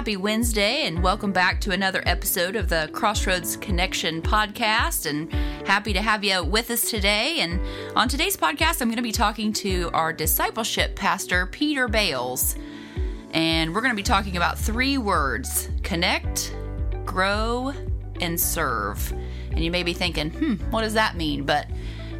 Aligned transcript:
Happy 0.00 0.16
Wednesday, 0.16 0.86
and 0.86 1.02
welcome 1.02 1.30
back 1.30 1.60
to 1.60 1.72
another 1.72 2.02
episode 2.06 2.56
of 2.56 2.70
the 2.70 2.88
Crossroads 2.90 3.58
Connection 3.58 4.22
podcast. 4.22 5.04
And 5.04 5.30
happy 5.68 5.92
to 5.92 6.00
have 6.00 6.24
you 6.24 6.42
with 6.42 6.70
us 6.70 6.88
today. 6.88 7.40
And 7.40 7.60
on 7.94 8.08
today's 8.08 8.34
podcast, 8.34 8.80
I'm 8.80 8.88
going 8.88 8.96
to 8.96 9.02
be 9.02 9.12
talking 9.12 9.52
to 9.52 9.90
our 9.92 10.10
discipleship 10.14 10.96
pastor, 10.96 11.44
Peter 11.44 11.86
Bales. 11.86 12.56
And 13.32 13.74
we're 13.74 13.82
going 13.82 13.92
to 13.92 13.96
be 13.96 14.02
talking 14.02 14.38
about 14.38 14.58
three 14.58 14.96
words 14.96 15.68
connect, 15.82 16.56
grow, 17.04 17.74
and 18.22 18.40
serve. 18.40 19.12
And 19.50 19.62
you 19.62 19.70
may 19.70 19.82
be 19.82 19.92
thinking, 19.92 20.30
hmm, 20.30 20.54
what 20.70 20.80
does 20.80 20.94
that 20.94 21.14
mean? 21.14 21.44
But 21.44 21.66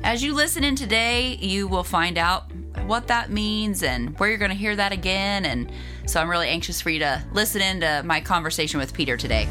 as 0.03 0.23
you 0.23 0.35
listen 0.35 0.64
in 0.64 0.77
today, 0.77 1.37
you 1.37 1.69
will 1.69 1.85
find 1.85 2.16
out 2.16 2.51
what 2.87 3.09
that 3.09 3.30
means 3.30 3.83
and 3.83 4.19
where 4.19 4.29
you're 4.29 4.38
going 4.38 4.51
to 4.51 4.57
hear 4.57 4.74
that 4.74 4.93
again. 4.93 5.45
And 5.45 5.70
so 6.07 6.20
I'm 6.20 6.29
really 6.29 6.48
anxious 6.48 6.80
for 6.80 6.91
you 6.91 7.01
to 7.01 7.23
listen 7.33 7.61
into 7.61 8.02
my 8.05 8.21
conversation 8.21 8.80
with 8.80 8.95
Peter 8.95 9.16
today. 9.16 9.47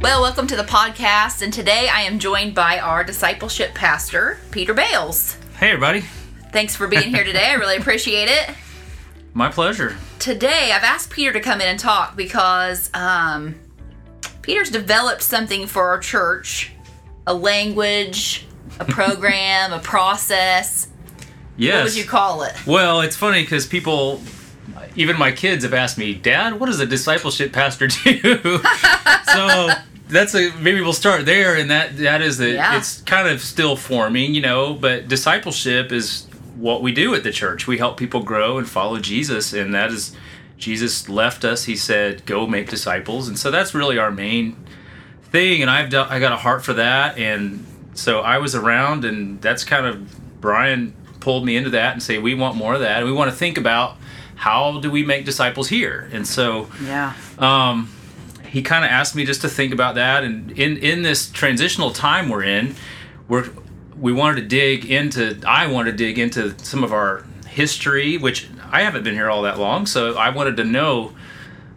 Well, 0.00 0.22
welcome 0.22 0.46
to 0.46 0.56
the 0.56 0.62
podcast. 0.62 1.42
And 1.42 1.52
today 1.52 1.88
I 1.92 2.02
am 2.02 2.18
joined 2.18 2.54
by 2.54 2.78
our 2.78 3.04
discipleship 3.04 3.74
pastor, 3.74 4.38
Peter 4.50 4.72
Bales. 4.72 5.36
Hey, 5.58 5.68
everybody. 5.68 6.00
Thanks 6.52 6.74
for 6.74 6.88
being 6.88 7.14
here 7.14 7.24
today. 7.24 7.50
I 7.50 7.54
really 7.54 7.76
appreciate 7.76 8.28
it. 8.28 8.54
My 9.34 9.50
pleasure. 9.50 9.96
Today 10.18 10.72
I've 10.72 10.82
asked 10.82 11.10
Peter 11.10 11.32
to 11.34 11.40
come 11.40 11.60
in 11.60 11.68
and 11.68 11.78
talk 11.78 12.16
because 12.16 12.90
um, 12.94 13.54
Peter's 14.42 14.70
developed 14.70 15.22
something 15.22 15.66
for 15.66 15.88
our 15.88 15.98
church 15.98 16.72
a 17.26 17.34
language, 17.34 18.46
a 18.80 18.84
program, 18.86 19.72
a 19.72 19.78
process. 19.78 20.88
Yes. 21.56 21.76
What 21.76 21.84
would 21.84 21.96
you 21.96 22.04
call 22.04 22.42
it? 22.42 22.54
Well, 22.66 23.02
it's 23.02 23.16
funny 23.16 23.42
because 23.42 23.66
people, 23.66 24.22
even 24.96 25.18
my 25.18 25.30
kids, 25.32 25.62
have 25.64 25.74
asked 25.74 25.98
me, 25.98 26.14
Dad, 26.14 26.58
what 26.58 26.66
does 26.66 26.80
a 26.80 26.86
discipleship 26.86 27.52
pastor 27.52 27.86
do? 27.86 28.60
so 29.34 29.68
that's 30.08 30.34
a 30.34 30.50
maybe 30.58 30.80
we'll 30.80 30.92
start 30.92 31.26
there, 31.26 31.56
and 31.56 31.70
that 31.70 31.98
that 31.98 32.22
is 32.22 32.38
that 32.38 32.50
Yeah. 32.52 32.76
it's 32.78 33.00
kind 33.02 33.28
of 33.28 33.40
still 33.40 33.76
forming, 33.76 34.34
you 34.34 34.40
know. 34.40 34.74
But 34.74 35.06
discipleship 35.08 35.92
is 35.92 36.26
what 36.56 36.82
we 36.82 36.92
do 36.92 37.14
at 37.14 37.22
the 37.22 37.30
church. 37.32 37.66
We 37.66 37.78
help 37.78 37.96
people 37.96 38.22
grow 38.22 38.58
and 38.58 38.68
follow 38.68 38.98
Jesus, 38.98 39.52
and 39.52 39.74
that 39.74 39.90
is 39.92 40.16
Jesus 40.58 41.08
left 41.08 41.44
us. 41.44 41.64
He 41.64 41.76
said, 41.76 42.24
"Go 42.26 42.46
make 42.46 42.70
disciples," 42.70 43.28
and 43.28 43.38
so 43.38 43.50
that's 43.50 43.74
really 43.74 43.98
our 43.98 44.10
main 44.10 44.56
thing. 45.30 45.60
And 45.62 45.70
I've 45.70 45.90
done, 45.90 46.08
I 46.10 46.18
got 46.18 46.32
a 46.32 46.36
heart 46.38 46.64
for 46.64 46.72
that, 46.72 47.16
and 47.18 47.64
so 48.00 48.20
I 48.20 48.38
was 48.38 48.54
around, 48.54 49.04
and 49.04 49.40
that's 49.42 49.62
kind 49.64 49.86
of 49.86 50.40
Brian 50.40 50.94
pulled 51.20 51.44
me 51.44 51.56
into 51.56 51.70
that 51.70 51.92
and 51.92 52.02
say 52.02 52.18
we 52.18 52.34
want 52.34 52.56
more 52.56 52.74
of 52.74 52.80
that, 52.80 52.98
and 52.98 53.06
we 53.06 53.12
want 53.12 53.30
to 53.30 53.36
think 53.36 53.58
about 53.58 53.96
how 54.36 54.80
do 54.80 54.90
we 54.90 55.04
make 55.04 55.24
disciples 55.26 55.68
here, 55.68 56.08
and 56.12 56.26
so 56.26 56.68
Yeah. 56.84 57.12
um, 57.38 57.90
he 58.48 58.62
kind 58.62 58.84
of 58.84 58.90
asked 58.90 59.14
me 59.14 59.24
just 59.24 59.42
to 59.42 59.48
think 59.48 59.72
about 59.72 59.94
that 59.94 60.24
and 60.24 60.50
in 60.58 60.76
in 60.78 61.02
this 61.02 61.30
transitional 61.30 61.92
time 61.92 62.28
we're 62.28 62.42
in 62.42 62.74
we're 63.28 63.48
we 63.96 64.12
wanted 64.12 64.40
to 64.42 64.48
dig 64.48 64.84
into 64.90 65.38
i 65.46 65.68
wanted 65.68 65.92
to 65.92 65.96
dig 65.96 66.18
into 66.18 66.52
some 66.58 66.82
of 66.82 66.92
our 66.92 67.24
history 67.46 68.16
which 68.18 68.48
i 68.72 68.80
haven't 68.82 69.04
been 69.04 69.14
here 69.14 69.30
all 69.30 69.42
that 69.42 69.56
long 69.56 69.86
so 69.86 70.16
i 70.16 70.28
wanted 70.30 70.56
to 70.56 70.64
know 70.64 71.12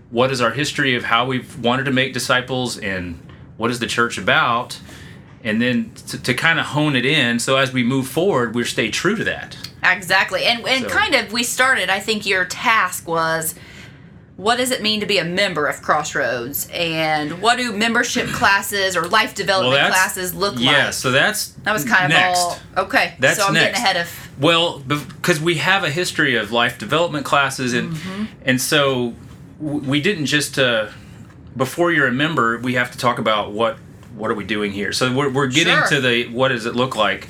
what 0.09 0.31
is 0.31 0.41
our 0.41 0.49
history 0.49 0.95
of 0.95 1.03
how 1.03 1.27
we've 1.27 1.59
wanted 1.59 1.83
to 1.83 1.91
make 1.91 2.11
disciples 2.11 2.75
and 2.79 3.19
what 3.57 3.69
is 3.69 3.77
the 3.77 3.85
church 3.87 4.17
about 4.17 4.79
and 5.43 5.61
then 5.61 5.91
to, 6.07 6.21
to 6.21 6.33
kind 6.33 6.59
of 6.59 6.65
hone 6.67 6.95
it 6.95 7.05
in 7.05 7.37
so 7.39 7.57
as 7.57 7.71
we 7.73 7.83
move 7.83 8.07
forward 8.07 8.55
we 8.55 8.63
stay 8.63 8.89
true 8.89 9.15
to 9.15 9.23
that 9.23 9.57
Exactly. 9.85 10.45
And 10.45 10.65
and 10.65 10.85
So- 10.85 10.89
kind 10.89 11.13
of 11.13 11.33
we 11.33 11.43
started, 11.43 11.89
I 11.89 11.99
think 11.99 12.25
your 12.25 12.45
task 12.45 13.05
was 13.05 13.53
what 14.37 14.55
does 14.55 14.71
it 14.71 14.81
mean 14.81 15.01
to 15.01 15.05
be 15.05 15.17
a 15.17 15.25
member 15.25 15.67
of 15.67 15.81
Crossroads 15.81 16.69
and 16.73 17.41
what 17.41 17.57
do 17.57 17.71
membership 17.73 18.27
classes 18.41 18.95
or 18.95 19.03
life 19.09 19.35
development 19.35 19.75
that's- 19.75 19.93
classes 19.93 20.33
look 20.33 20.53
yeah 20.57 20.65
like? 20.67 20.75
Yeah, 20.77 20.89
so 20.91 21.11
that's 21.11 21.47
that 21.65 21.73
was 21.73 21.83
kind 21.83 22.05
of 22.05 22.09
next. 22.11 22.39
all 22.39 22.57
okay. 22.77 23.15
That's 23.19 23.37
so 23.39 23.47
I'm 23.47 23.53
next. 23.55 23.77
getting 23.79 23.83
ahead 23.83 23.97
of 23.97 24.29
Well, 24.39 24.79
because 24.79 25.41
we 25.41 25.55
have 25.55 25.83
a 25.83 25.89
history 25.91 26.37
of 26.37 26.53
life 26.53 26.77
development 26.79 27.25
classes, 27.25 27.73
and 27.73 27.91
Mm-hmm. 27.93 28.23
and 28.45 28.61
so 28.61 29.13
we 29.59 29.99
didn't 30.01 30.27
just 30.27 30.57
uh, 30.57 30.87
before 31.57 31.91
you're 31.91 32.07
a 32.07 32.11
member, 32.13 32.57
we 32.57 32.75
have 32.75 32.89
to 32.91 32.97
talk 32.97 33.19
about 33.19 33.51
what 33.51 33.77
what 34.15 34.31
are 34.31 34.35
we 34.35 34.43
doing 34.43 34.71
here. 34.71 34.91
So 34.93 35.13
we're 35.13 35.29
we're 35.29 35.47
getting 35.47 35.75
Sure. 35.75 35.87
to 35.87 36.01
the 36.01 36.27
what 36.29 36.49
does 36.49 36.65
it 36.65 36.75
look 36.75 36.95
like. 36.95 37.27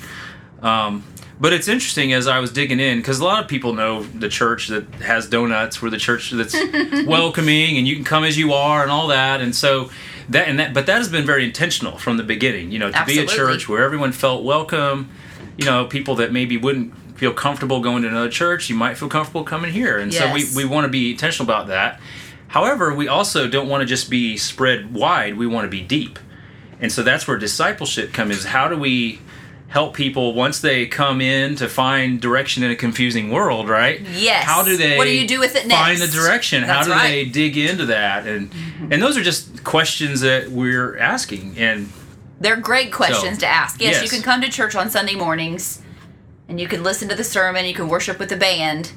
Um, 0.62 1.04
but 1.40 1.52
it's 1.52 1.66
interesting 1.68 2.12
as 2.12 2.26
I 2.26 2.38
was 2.38 2.52
digging 2.52 2.78
in 2.80 2.98
because 2.98 3.18
a 3.18 3.24
lot 3.24 3.42
of 3.42 3.48
people 3.48 3.72
know 3.74 4.02
the 4.04 4.28
church 4.28 4.68
that 4.68 4.84
has 4.96 5.28
donuts, 5.28 5.82
we're 5.82 5.90
the 5.90 5.98
church 5.98 6.30
that's 6.30 6.54
welcoming 7.06 7.76
and 7.76 7.86
you 7.88 7.96
can 7.96 8.04
come 8.04 8.24
as 8.24 8.38
you 8.38 8.52
are 8.52 8.82
and 8.82 8.90
all 8.90 9.08
that, 9.08 9.40
and 9.40 9.54
so 9.54 9.90
that 10.28 10.48
and 10.48 10.58
that. 10.58 10.72
But 10.72 10.86
that 10.86 10.96
has 10.98 11.08
been 11.08 11.26
very 11.26 11.44
intentional 11.44 11.98
from 11.98 12.16
the 12.16 12.22
beginning. 12.22 12.70
You 12.70 12.78
know, 12.78 12.90
to 12.90 13.04
be 13.06 13.18
a 13.18 13.26
church 13.26 13.68
where 13.68 13.82
everyone 13.82 14.12
felt 14.12 14.44
welcome. 14.44 15.10
You 15.58 15.66
know, 15.66 15.84
people 15.86 16.14
that 16.16 16.32
maybe 16.32 16.56
wouldn't 16.56 16.96
feel 17.18 17.32
comfortable 17.32 17.80
going 17.80 18.02
to 18.02 18.08
another 18.08 18.28
church, 18.28 18.68
you 18.68 18.74
might 18.76 18.96
feel 18.98 19.08
comfortable 19.08 19.44
coming 19.44 19.72
here, 19.72 19.98
and 19.98 20.12
so 20.12 20.32
we 20.32 20.44
we 20.56 20.64
want 20.64 20.84
to 20.84 20.88
be 20.88 21.10
intentional 21.12 21.50
about 21.52 21.66
that. 21.68 22.00
However, 22.48 22.94
we 22.94 23.08
also 23.08 23.48
don't 23.48 23.68
want 23.68 23.80
to 23.82 23.86
just 23.86 24.08
be 24.08 24.36
spread 24.36 24.94
wide. 24.94 25.36
We 25.36 25.46
want 25.46 25.64
to 25.64 25.68
be 25.68 25.80
deep. 25.80 26.18
And 26.84 26.92
so 26.92 27.02
that's 27.02 27.26
where 27.26 27.38
discipleship 27.38 28.12
comes 28.12 28.36
is 28.36 28.44
how 28.44 28.68
do 28.68 28.76
we 28.78 29.18
help 29.68 29.94
people 29.94 30.34
once 30.34 30.60
they 30.60 30.84
come 30.84 31.22
in 31.22 31.56
to 31.56 31.66
find 31.66 32.20
direction 32.20 32.62
in 32.62 32.70
a 32.70 32.76
confusing 32.76 33.30
world, 33.30 33.70
right? 33.70 34.02
Yes. 34.02 34.44
How 34.44 34.62
do 34.62 34.76
they 34.76 34.98
What 34.98 35.04
do 35.06 35.10
you 35.10 35.26
do 35.26 35.40
with 35.40 35.56
it 35.56 35.66
next? 35.66 35.80
Find 35.80 35.98
the 35.98 36.14
direction. 36.14 36.62
how 36.62 36.82
do 36.84 36.90
right. 36.90 37.08
they 37.08 37.24
dig 37.24 37.56
into 37.56 37.86
that? 37.86 38.26
And 38.26 38.52
and 38.90 39.02
those 39.02 39.16
are 39.16 39.22
just 39.22 39.64
questions 39.64 40.20
that 40.20 40.50
we're 40.50 40.98
asking. 40.98 41.54
And 41.56 41.90
They're 42.38 42.60
great 42.60 42.92
questions 42.92 43.36
So, 43.38 43.40
to 43.40 43.46
ask. 43.46 43.80
Yes, 43.80 44.02
you 44.02 44.10
can 44.10 44.20
come 44.20 44.42
to 44.42 44.50
church 44.50 44.74
on 44.74 44.90
Sunday 44.90 45.14
mornings 45.14 45.80
and 46.50 46.60
you 46.60 46.68
can 46.68 46.82
listen 46.82 47.08
to 47.08 47.14
the 47.14 47.24
sermon, 47.24 47.64
you 47.64 47.72
can 47.72 47.88
worship 47.88 48.18
with 48.18 48.28
the 48.28 48.36
band. 48.36 48.92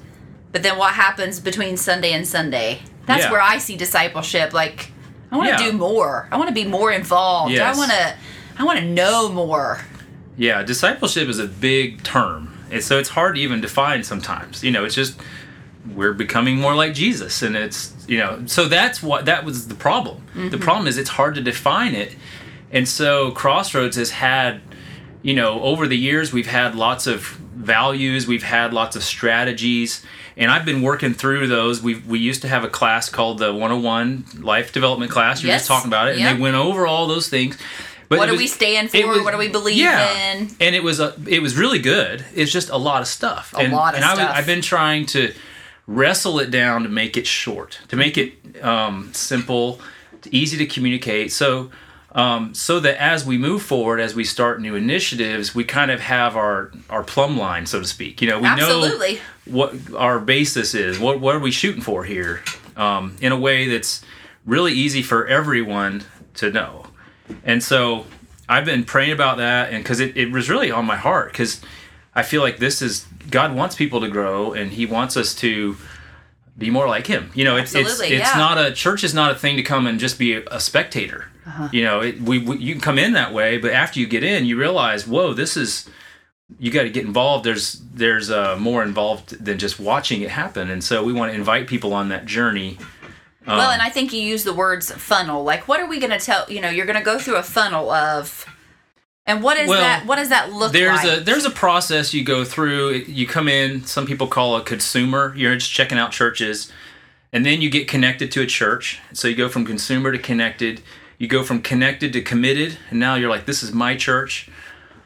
But 0.52 0.62
then 0.62 0.78
what 0.78 0.96
happens 0.96 1.40
between 1.40 1.78
Sunday 1.78 2.12
and 2.12 2.28
Sunday? 2.28 2.82
That's 3.06 3.24
Yeah. 3.24 3.32
where 3.32 3.42
I 3.42 3.60
see 3.60 3.78
discipleship 3.78 4.52
like 4.52 4.92
I 5.32 5.38
want 5.38 5.58
to 5.58 5.64
Yeah. 5.64 5.72
do 5.72 5.78
more. 5.78 6.28
I 6.32 6.38
want 6.38 6.50
to 6.50 6.54
be 6.54 6.66
more 6.66 6.92
involved. 6.92 7.52
Yes. 7.52 7.76
I 7.76 7.80
want 7.80 7.92
to 7.92 8.14
I 8.60 8.64
want 8.64 8.80
to 8.80 8.86
know 8.86 9.30
more. 9.30 9.82
yeah, 10.38 10.64
discipleship 10.64 11.28
is 11.30 11.40
a 11.40 11.48
big 11.48 12.04
term. 12.04 12.54
And 12.72 12.84
so 12.84 13.00
it's 13.00 13.10
hard 13.10 13.36
to 13.36 13.42
even 13.42 13.62
define 13.62 14.04
sometimes. 14.04 14.64
You 14.64 14.72
know, 14.72 14.84
it's 14.86 14.96
just 14.96 15.20
we're 15.96 16.14
becoming 16.14 16.58
more 16.60 16.76
like 16.76 16.94
Jesus 16.94 17.42
and 17.42 17.56
it's, 17.56 17.94
you 18.08 18.18
know, 18.18 18.44
so 18.46 18.68
that's 18.68 19.02
what 19.02 19.26
that 19.26 19.46
was 19.46 19.68
the 19.68 19.76
problem. 19.76 20.22
The 20.34 20.40
mm-hmm. 20.42 20.60
problem 20.60 20.88
is 20.88 20.98
it's 20.98 21.12
hard 21.12 21.36
to 21.36 21.42
define 21.42 21.96
it. 21.96 22.16
And 22.72 22.88
so 22.88 23.32
Crossroads 23.32 23.96
has 23.96 24.12
had, 24.12 24.62
you 25.22 25.34
know, 25.34 25.62
over 25.62 25.88
the 25.88 25.98
years 25.98 26.34
we've 26.34 26.48
had 26.48 26.76
lots 26.76 27.08
of 27.08 27.40
values, 27.68 28.26
we've 28.28 28.42
had 28.44 28.74
lots 28.74 28.96
of 28.96 29.04
strategies, 29.04 30.02
and 30.36 30.50
I've 30.50 30.66
been 30.66 30.82
working 30.82 31.14
through 31.14 31.46
those. 31.48 31.82
We 31.84 31.96
we 31.96 32.18
used 32.18 32.42
to 32.42 32.48
have 32.48 32.64
a 32.64 32.70
class 32.70 33.10
called 33.10 33.38
the 33.38 33.52
101 33.54 34.26
Life 34.40 34.72
Development 34.74 35.12
class. 35.12 35.44
You 35.44 35.48
were 35.50 35.52
Yes. 35.54 35.62
just 35.62 35.68
talking 35.68 35.90
about 35.90 36.08
it, 36.08 36.18
and 36.18 36.26
they 36.26 36.42
went 36.42 36.56
over 36.56 36.88
all 36.88 37.06
those 37.08 37.28
things. 37.30 37.58
But 38.10 38.20
What 38.20 38.26
do 38.28 38.32
was- 38.32 38.40
we 38.40 38.48
stand 38.48 38.90
for? 38.90 39.06
was- 39.06 39.22
What 39.22 39.32
do 39.32 39.38
we 39.38 39.50
believe 39.50 39.78
yeah. 39.78 40.32
in? 40.32 40.50
And 40.62 40.74
it 40.76 40.82
was 40.82 41.00
a, 41.02 41.14
it 41.28 41.42
was 41.42 41.56
really 41.58 41.80
good. 41.80 42.24
It's 42.34 42.52
just 42.52 42.70
a 42.70 42.78
lot 42.78 43.02
of 43.02 43.08
stuff. 43.08 43.54
A 43.54 43.58
and, 43.60 43.74
lot 43.74 43.94
of 43.94 44.02
and 44.02 44.06
I 44.06 44.12
was, 44.14 44.20
I've 44.38 44.46
been 44.46 44.62
trying 44.62 45.06
to 45.08 45.34
wrestle 45.88 46.40
it 46.40 46.50
down 46.50 46.84
to 46.84 46.90
make 46.90 47.18
it 47.18 47.28
short, 47.28 47.80
to 47.90 47.96
make 47.98 48.18
it 48.18 48.32
um, 48.64 49.10
simple, 49.14 49.82
easy 50.32 50.56
to 50.58 50.66
communicate. 50.66 51.32
So, 51.34 51.70
um, 52.14 52.54
so 52.54 52.80
that 52.80 53.02
as 53.02 53.26
we 53.26 53.38
move 53.38 53.62
forward, 53.62 54.00
as 54.00 54.16
we 54.16 54.24
start 54.24 54.62
new 54.62 54.76
initiatives, 54.76 55.54
we 55.54 55.64
kind 55.64 55.92
of 55.92 56.00
have 56.00 56.36
our 56.36 56.72
our 56.90 57.04
plumb 57.04 57.38
line, 57.38 57.66
so 57.66 57.80
to 57.80 57.88
speak. 57.88 58.22
You 58.22 58.30
know, 58.30 58.40
we 58.40 58.48
Absolutely. 58.48 59.16
know 59.16 59.22
what 59.46 59.76
our 59.94 60.20
basis 60.20 60.74
is. 60.74 61.00
What 61.00 61.20
what 61.20 61.36
are 61.36 61.40
we 61.40 61.52
shooting 61.52 61.82
for 61.82 62.04
here? 62.04 62.44
Um, 62.76 63.18
in 63.22 63.32
a 63.32 63.38
way 63.38 63.68
that's 63.68 64.04
really 64.46 64.72
easy 64.72 65.02
for 65.02 65.28
everyone 65.28 66.04
to 66.36 66.52
know. 66.52 66.86
And 67.44 67.64
so 67.64 68.06
I've 68.48 68.66
been 68.66 68.84
praying 68.84 69.12
about 69.12 69.38
that, 69.38 69.74
and 69.74 69.84
because 69.84 70.00
it, 70.00 70.16
it 70.16 70.32
was 70.32 70.50
really 70.50 70.72
on 70.72 70.86
my 70.86 70.96
heart, 70.96 71.32
because 71.32 71.62
I 72.16 72.24
feel 72.24 72.42
like 72.42 72.58
this 72.58 72.82
is 72.82 73.06
God 73.30 73.54
wants 73.54 73.76
people 73.76 74.00
to 74.02 74.08
grow, 74.08 74.54
and 74.54 74.72
He 74.72 74.86
wants 74.86 75.18
us 75.18 75.36
to 75.36 75.76
be 76.58 76.70
more 76.70 76.88
like 76.88 77.08
Him. 77.08 77.32
You 77.36 77.44
know, 77.44 77.58
it's 77.58 77.76
it's 77.76 78.00
it's 78.00 78.12
yeah. 78.12 78.38
not 78.38 78.58
a 78.58 78.72
church 78.72 79.04
is 79.04 79.14
not 79.14 79.32
a 79.32 79.36
thing 79.36 79.58
to 79.58 79.64
come 79.64 79.86
and 79.86 80.00
just 80.00 80.18
be 80.18 80.34
a, 80.34 80.44
a 80.50 80.60
spectator. 80.60 81.26
Uh-huh. 81.48 81.70
You 81.72 81.84
know, 81.84 82.02
it, 82.02 82.20
we, 82.22 82.40
we 82.40 82.58
you 82.58 82.74
can 82.74 82.82
come 82.82 83.00
in 83.00 83.14
that 83.14 83.34
way, 83.34 83.58
but 83.58 83.72
after 83.72 84.00
you 84.02 84.08
get 84.08 84.24
in, 84.24 84.46
you 84.46 84.58
realize, 84.60 85.08
whoa, 85.08 85.34
this 85.34 85.56
is 85.56 85.90
you 86.60 86.72
got 86.72 86.84
to 86.84 86.90
get 86.90 87.06
involved. 87.06 87.46
There's 87.46 87.82
there's 87.94 88.30
uh, 88.30 88.58
more 88.60 88.84
involved 88.84 89.44
than 89.44 89.58
just 89.58 89.80
watching 89.80 90.22
it 90.22 90.30
happen, 90.30 90.70
and 90.70 90.84
so 90.84 91.04
we 91.04 91.14
want 91.14 91.32
to 91.32 91.38
invite 91.38 91.68
people 91.68 91.94
on 91.94 92.10
that 92.10 92.26
journey. 92.26 92.78
Um, 93.48 93.58
well, 93.58 93.72
and 93.72 93.82
I 93.82 93.90
think 93.90 94.12
you 94.12 94.20
use 94.20 94.44
the 94.44 94.54
words 94.54 94.92
funnel. 94.92 95.44
Like 95.44 95.70
what 95.70 95.80
are 95.80 95.88
we 95.88 96.00
going 96.00 96.12
to 96.12 96.20
tell, 96.20 96.46
you 96.52 96.60
know, 96.60 96.70
you're 96.70 96.86
going 96.86 96.98
to 96.98 97.04
go 97.04 97.18
through 97.18 97.38
a 97.38 97.44
funnel 97.44 97.90
of 97.90 98.46
And 99.26 99.44
what 99.44 99.58
is 99.58 99.70
Well, 99.70 99.80
that? 99.80 100.06
What 100.06 100.16
does 100.18 100.30
that 100.30 100.52
look 100.54 100.72
there's 100.72 101.04
like? 101.04 101.20
a 101.20 101.24
there's 101.24 101.46
a 101.46 101.50
process 101.50 102.14
you 102.14 102.24
go 102.24 102.44
through. 102.46 102.92
You 103.08 103.28
come 103.28 103.48
in. 103.50 103.84
Some 103.86 104.06
people 104.06 104.28
call 104.28 104.56
a 104.56 104.62
consumer. 104.62 105.34
You're 105.36 105.56
just 105.56 105.72
checking 105.72 105.98
out 105.98 106.12
churches, 106.12 106.72
and 107.34 107.46
then 107.46 107.62
you 107.62 107.70
get 107.70 107.88
connected 107.90 108.32
to 108.32 108.42
a 108.42 108.46
church. 108.46 109.00
So 109.14 109.28
you 109.28 109.36
go 109.36 109.50
from 109.50 109.66
consumer 109.66 110.12
to 110.12 110.18
connected. 110.18 110.82
You 111.18 111.28
go 111.28 111.44
from 111.44 111.62
connected 111.62 112.14
to 112.14 112.22
committed, 112.22 112.78
and 112.90 113.00
now 113.00 113.16
you're 113.16 113.30
like, 113.30 113.46
this 113.46 113.64
is 113.64 113.72
my 113.74 113.96
church. 113.96 114.50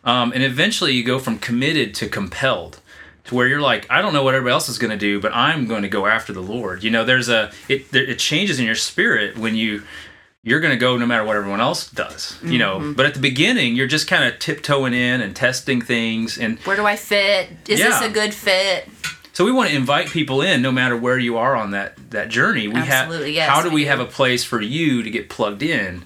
Um, 0.03 0.31
and 0.33 0.43
eventually 0.43 0.93
you 0.93 1.03
go 1.03 1.19
from 1.19 1.37
committed 1.39 1.93
to 1.95 2.09
compelled 2.09 2.79
to 3.25 3.35
where 3.35 3.47
you're 3.47 3.61
like, 3.61 3.85
I 3.89 4.01
don't 4.01 4.13
know 4.13 4.23
what 4.23 4.33
everybody 4.33 4.51
else 4.53 4.67
is 4.67 4.79
going 4.79 4.89
to 4.91 4.97
do, 4.97 5.21
but 5.21 5.31
I'm 5.33 5.67
going 5.67 5.83
to 5.83 5.87
go 5.89 6.07
after 6.07 6.33
the 6.33 6.41
Lord. 6.41 6.83
You 6.83 6.89
know, 6.91 7.05
there's 7.05 7.29
a 7.29 7.51
it 7.69 7.93
it 7.93 8.17
changes 8.19 8.59
in 8.59 8.65
your 8.65 8.75
spirit 8.75 9.37
when 9.37 9.55
you 9.55 9.83
you're 10.43 10.59
going 10.59 10.71
to 10.73 10.77
go 10.79 10.97
no 10.97 11.05
matter 11.05 11.23
what 11.23 11.35
everyone 11.37 11.61
else 11.61 11.87
does. 11.91 12.35
You 12.43 12.57
know, 12.57 12.79
Mm-hmm. 12.79 12.93
but 12.93 13.05
at 13.05 13.13
the 13.13 13.19
beginning 13.19 13.75
you're 13.75 13.85
just 13.87 14.07
kind 14.07 14.23
of 14.23 14.39
tiptoeing 14.39 14.93
in 14.95 15.21
and 15.21 15.35
testing 15.35 15.81
things 15.81 16.37
and 16.39 16.57
Where 16.61 16.75
do 16.75 16.83
I 16.85 16.95
fit? 16.95 17.49
Is 17.69 17.79
this 17.79 18.01
a 18.01 18.09
good 18.09 18.33
fit? 18.33 18.89
So 19.33 19.45
we 19.45 19.51
want 19.51 19.69
to 19.69 19.75
invite 19.75 20.07
people 20.09 20.41
in 20.41 20.61
no 20.61 20.71
matter 20.71 20.95
where 20.97 21.17
you 21.17 21.37
are 21.37 21.55
on 21.55 21.71
that 21.71 22.11
that 22.11 22.29
journey. 22.29 22.67
We 22.67 22.75
Absolutely, 22.75 23.27
have 23.27 23.35
yes, 23.35 23.49
how 23.49 23.61
do 23.61 23.69
we 23.69 23.75
we 23.75 23.81
do. 23.83 23.89
have 23.89 23.99
a 23.99 24.05
place 24.05 24.43
for 24.43 24.61
you 24.61 25.03
to 25.03 25.09
get 25.09 25.29
plugged 25.29 25.63
in? 25.63 26.03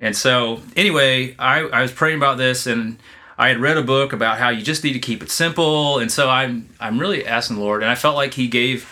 And 0.00 0.16
so 0.16 0.60
anyway, 0.74 1.34
I, 1.38 1.60
I 1.60 1.82
was 1.82 1.92
praying 1.92 2.16
about 2.18 2.38
this 2.38 2.66
and 2.66 2.98
I 3.38 3.48
had 3.48 3.58
read 3.58 3.76
a 3.76 3.82
book 3.82 4.12
about 4.12 4.38
how 4.38 4.50
you 4.50 4.62
just 4.62 4.84
need 4.84 4.92
to 4.94 4.98
keep 4.98 5.22
it 5.22 5.30
simple. 5.30 5.98
And 5.98 6.10
so 6.10 6.28
I'm 6.28 6.68
I'm 6.80 6.98
really 6.98 7.26
asking 7.26 7.56
the 7.56 7.62
Lord 7.62 7.82
and 7.82 7.90
I 7.90 7.94
felt 7.94 8.16
like 8.16 8.34
he 8.34 8.48
gave 8.48 8.90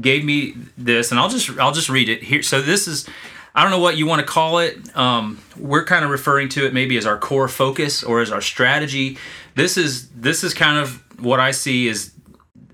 gave 0.00 0.24
me 0.24 0.54
this 0.76 1.10
and 1.10 1.20
I'll 1.20 1.28
just 1.28 1.50
I'll 1.58 1.72
just 1.72 1.88
read 1.88 2.08
it 2.08 2.22
here. 2.22 2.42
So 2.42 2.60
this 2.60 2.88
is 2.88 3.08
I 3.54 3.62
don't 3.62 3.70
know 3.70 3.78
what 3.78 3.96
you 3.96 4.06
want 4.06 4.20
to 4.20 4.26
call 4.26 4.58
it. 4.58 4.96
Um, 4.96 5.40
we're 5.56 5.84
kind 5.84 6.04
of 6.04 6.10
referring 6.10 6.48
to 6.50 6.66
it 6.66 6.74
maybe 6.74 6.96
as 6.96 7.06
our 7.06 7.18
core 7.18 7.46
focus 7.46 8.02
or 8.02 8.20
as 8.20 8.32
our 8.32 8.40
strategy. 8.40 9.16
This 9.54 9.76
is 9.76 10.08
this 10.10 10.42
is 10.42 10.54
kind 10.54 10.78
of 10.78 11.00
what 11.22 11.38
I 11.38 11.52
see 11.52 11.86
is 11.86 12.13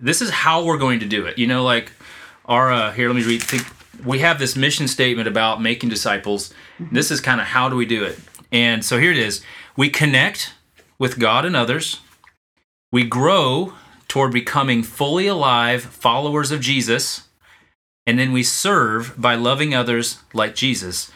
this 0.00 0.22
is 0.22 0.30
how 0.30 0.64
we're 0.64 0.78
going 0.78 1.00
to 1.00 1.06
do 1.06 1.26
it. 1.26 1.38
You 1.38 1.46
know, 1.46 1.62
like 1.62 1.92
our 2.46 2.72
uh, 2.72 2.92
here. 2.92 3.08
Let 3.08 3.16
me 3.16 3.24
read. 3.24 3.42
Think, 3.42 3.66
we 4.04 4.20
have 4.20 4.38
this 4.38 4.56
mission 4.56 4.88
statement 4.88 5.28
about 5.28 5.60
making 5.60 5.90
disciples. 5.90 6.52
This 6.78 7.10
is 7.10 7.20
kind 7.20 7.40
of 7.40 7.46
how 7.46 7.68
do 7.68 7.76
we 7.76 7.86
do 7.86 8.04
it. 8.04 8.18
And 8.50 8.84
so 8.84 8.98
here 8.98 9.12
it 9.12 9.18
is. 9.18 9.42
We 9.76 9.90
connect 9.90 10.54
with 10.98 11.18
God 11.18 11.44
and 11.44 11.54
others. 11.54 12.00
We 12.90 13.04
grow 13.04 13.74
toward 14.08 14.32
becoming 14.32 14.82
fully 14.82 15.26
alive 15.26 15.82
followers 15.82 16.50
of 16.50 16.60
Jesus. 16.60 17.28
And 18.06 18.18
then 18.18 18.32
we 18.32 18.42
serve 18.42 19.14
by 19.20 19.34
loving 19.34 19.74
others 19.74 20.18
like 20.32 20.54
Jesus. 20.54 21.12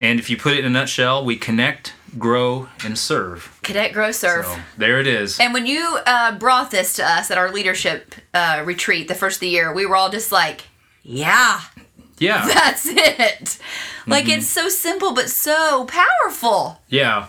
And 0.00 0.18
if 0.18 0.28
you 0.28 0.36
put 0.36 0.52
it 0.54 0.60
in 0.60 0.64
a 0.66 0.70
nutshell, 0.70 1.24
we 1.24 1.36
connect, 1.36 1.94
grow, 2.18 2.68
and 2.84 2.98
serve. 2.98 3.58
Cadet 3.62 3.92
Grow 3.92 4.10
serve. 4.12 4.44
So 4.46 4.56
there 4.76 5.00
it 5.00 5.06
is. 5.06 5.40
And 5.40 5.54
when 5.54 5.66
you 5.66 5.98
uh, 6.06 6.36
brought 6.38 6.70
this 6.70 6.94
to 6.94 7.04
us 7.04 7.30
at 7.30 7.38
our 7.38 7.50
leadership 7.52 8.14
uh, 8.34 8.62
retreat 8.66 9.08
the 9.08 9.14
first 9.14 9.36
of 9.36 9.40
the 9.40 9.48
year, 9.48 9.72
we 9.72 9.86
were 9.86 9.96
all 9.96 10.10
just 10.10 10.30
like, 10.32 10.64
yeah, 11.02 11.60
Yeah. 12.18 12.46
that's 12.54 12.86
it. 12.86 13.58
Like 14.06 14.24
Mm-hmm. 14.24 14.38
it's 14.38 14.46
so 14.46 14.68
simple 14.68 15.14
but 15.14 15.30
so 15.30 15.86
powerful. 15.86 16.80
Yeah. 16.88 17.28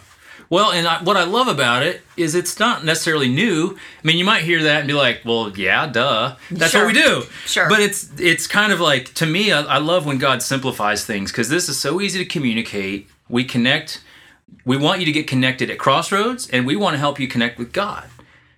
Well, 0.50 0.72
and 0.72 0.88
I, 0.88 1.02
what 1.04 1.18
I 1.18 1.24
love 1.24 1.48
about 1.48 1.84
it 1.84 2.02
is 2.18 2.36
it's 2.36 2.60
not 2.60 2.86
necessarily 2.86 3.28
new. 3.30 3.76
I 4.04 4.08
mean, 4.08 4.18
you 4.18 4.26
might 4.26 4.44
hear 4.44 4.64
that 4.64 4.80
and 4.80 4.88
be 4.88 4.94
like, 4.94 5.22
"Well, 5.26 5.52
yeah, 5.58 5.88
duh, 5.88 6.36
that's 6.52 6.72
Sure. 6.72 6.86
what 6.86 6.94
we 6.96 7.02
do." 7.02 7.24
Sure. 7.46 7.68
But 7.68 7.80
it's 7.80 8.10
it's 8.20 8.46
kind 8.48 8.72
of 8.72 8.80
like 8.80 9.14
to 9.16 9.26
me, 9.26 9.52
I, 9.52 9.62
I 9.62 9.78
love 9.80 10.06
when 10.06 10.18
God 10.18 10.42
simplifies 10.44 11.06
things 11.06 11.32
because 11.32 11.50
this 11.50 11.68
is 11.70 11.80
so 11.80 12.00
easy 12.02 12.20
to 12.20 12.26
communicate. 12.26 13.10
We 13.30 13.44
connect. 13.44 14.02
We 14.66 14.78
want 14.78 15.00
you 15.00 15.06
to 15.06 15.12
get 15.12 15.28
connected 15.28 15.70
at 15.70 15.78
Crossroads, 15.80 16.48
and 16.50 16.66
we 16.68 16.76
want 16.76 16.94
to 16.94 17.00
help 17.00 17.20
you 17.20 17.28
connect 17.28 17.58
with 17.58 17.72
God. 17.74 18.06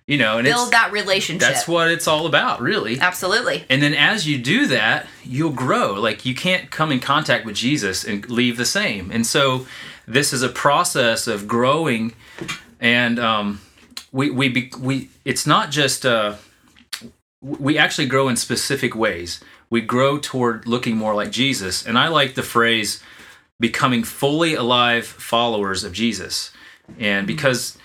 You 0.06 0.16
know, 0.16 0.38
and 0.38 0.46
Build 0.46 0.72
that 0.72 0.90
relationship. 0.90 1.40
that's 1.46 1.68
what 1.68 1.90
it's 1.90 2.08
all 2.08 2.24
about, 2.26 2.62
really. 2.62 2.98
Absolutely. 2.98 3.66
And 3.68 3.82
then 3.82 3.92
as 3.92 4.26
you 4.26 4.38
do 4.38 4.66
that, 4.68 5.06
you'll 5.22 5.52
grow. 5.52 5.92
Like 6.00 6.24
you 6.24 6.34
can't 6.34 6.70
come 6.70 6.90
in 6.92 6.98
contact 7.00 7.44
with 7.44 7.56
Jesus 7.56 8.04
and 8.04 8.26
leave 8.30 8.56
the 8.56 8.64
same. 8.64 9.10
And 9.10 9.26
so 9.26 9.66
this 10.08 10.32
is 10.32 10.42
a 10.42 10.48
process 10.48 11.26
of 11.26 11.46
growing, 11.46 12.12
and 12.80 13.18
um, 13.18 13.60
we 14.12 14.30
we 14.30 14.48
be, 14.48 14.72
we. 14.78 15.10
It's 15.24 15.46
not 15.46 15.70
just 15.70 16.06
uh, 16.06 16.36
we 17.40 17.78
actually 17.78 18.06
grow 18.06 18.28
in 18.28 18.36
specific 18.36 18.94
ways. 18.94 19.40
We 19.70 19.80
grow 19.80 20.18
toward 20.18 20.66
looking 20.66 20.96
more 20.96 21.14
like 21.14 21.30
Jesus. 21.30 21.86
And 21.86 21.98
I 21.98 22.08
like 22.08 22.34
the 22.34 22.42
phrase 22.42 23.02
becoming 23.60 24.02
fully 24.02 24.54
alive 24.54 25.06
followers 25.06 25.84
of 25.84 25.92
Jesus. 25.92 26.52
And 26.98 27.26
because 27.26 27.76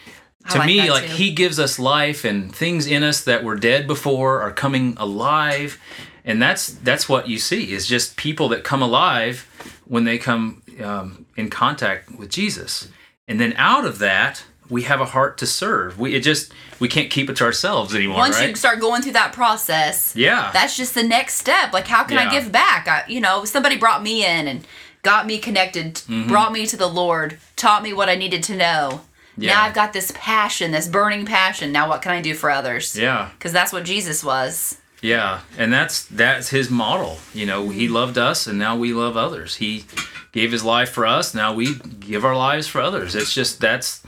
I 0.46 0.50
to 0.52 0.58
like 0.60 0.68
me 0.68 0.90
like 0.90 1.08
too. 1.08 1.14
he 1.14 1.32
gives 1.34 1.60
us 1.60 1.78
life 1.78 2.24
and 2.24 2.54
things 2.54 2.88
in 2.88 3.04
us 3.04 3.24
that 3.26 3.44
were 3.44 3.56
dead 3.56 3.88
before 3.88 4.42
are 4.42 4.52
coming 4.52 4.96
alive 4.98 5.80
and 6.26 6.42
that's 6.42 6.68
that's 6.68 7.10
what 7.10 7.28
you 7.28 7.38
see 7.38 7.74
is 7.74 7.86
just 7.86 8.16
people 8.16 8.50
that 8.50 8.64
come 8.64 8.82
alive 8.82 9.48
when 9.86 10.06
they 10.06 10.18
come 10.18 10.62
um, 10.82 11.26
in 11.36 11.50
contact 11.50 12.12
with 12.18 12.30
jesus 12.30 12.88
and 13.28 13.40
then 13.40 13.54
out 13.58 13.86
of 13.86 14.00
that 14.00 14.44
we 14.70 14.84
have 14.84 15.02
a 15.02 15.06
heart 15.06 15.38
to 15.38 15.46
serve 15.46 16.00
we 16.00 16.16
it 16.16 16.22
just 16.22 16.52
we 16.80 16.88
can't 16.88 17.10
keep 17.12 17.30
it 17.30 17.36
to 17.36 17.44
ourselves 17.44 17.94
anymore 17.94 18.18
Once 18.18 18.38
right 18.40 18.50
you 18.50 18.56
start 18.56 18.80
going 18.80 19.02
through 19.02 19.12
that 19.14 19.34
process, 19.34 20.16
yeah 20.16 20.50
that's 20.54 20.76
just 20.78 20.94
the 20.96 21.04
next 21.04 21.36
step. 21.36 21.72
Like, 21.74 21.88
how 21.88 22.04
can 22.04 22.18
I 22.18 22.30
give 22.32 22.52
back? 22.52 22.88
I, 22.88 23.04
you 23.08 23.22
know, 23.22 23.46
somebody 23.46 23.78
brought 23.78 24.02
me 24.04 24.26
in 24.26 24.48
and 24.48 24.66
got 25.04 25.26
me 25.28 25.38
connected, 25.38 25.96
Mm-hmm. 25.96 26.28
brought 26.30 26.52
me 26.52 26.66
to 26.66 26.78
the 26.78 26.88
Lord, 26.88 27.38
taught 27.56 27.84
me 27.84 27.94
what 27.94 28.10
I 28.10 28.16
needed 28.16 28.42
to 28.44 28.56
know. 28.56 29.02
Yeah. 29.38 29.54
Now 29.54 29.64
I've 29.64 29.74
got 29.74 29.94
this 29.94 30.12
passion, 30.16 30.72
this 30.72 30.88
burning 30.88 31.26
passion. 31.26 31.72
Now, 31.72 31.88
what 31.90 32.02
can 32.02 32.12
I 32.12 32.22
do 32.22 32.34
for 32.36 32.50
others? 32.50 32.96
yeah 32.98 33.30
Because 33.38 33.52
that's 33.52 33.72
what 33.74 33.84
Jesus 33.86 34.24
was. 34.24 34.78
Yeah, 35.04 35.42
and 35.58 35.72
that's 35.74 36.06
that's 36.06 36.50
his 36.50 36.70
model. 36.72 37.18
You 37.34 37.46
know, 37.46 37.70
he 37.70 37.88
loved 37.90 38.18
us, 38.18 38.48
and 38.48 38.58
now 38.58 38.76
we 38.78 38.94
love 38.94 39.18
others. 39.18 39.56
He 39.58 39.84
gave 40.32 40.52
his 40.52 40.64
life 40.64 40.90
for 40.92 41.06
us. 41.06 41.34
Now 41.36 41.54
we 41.54 41.76
give 41.76 42.24
our 42.24 42.36
lives 42.36 42.68
for 42.68 42.80
others. 42.82 43.14
It's 43.14 43.34
just 43.34 43.60
that's 43.60 44.02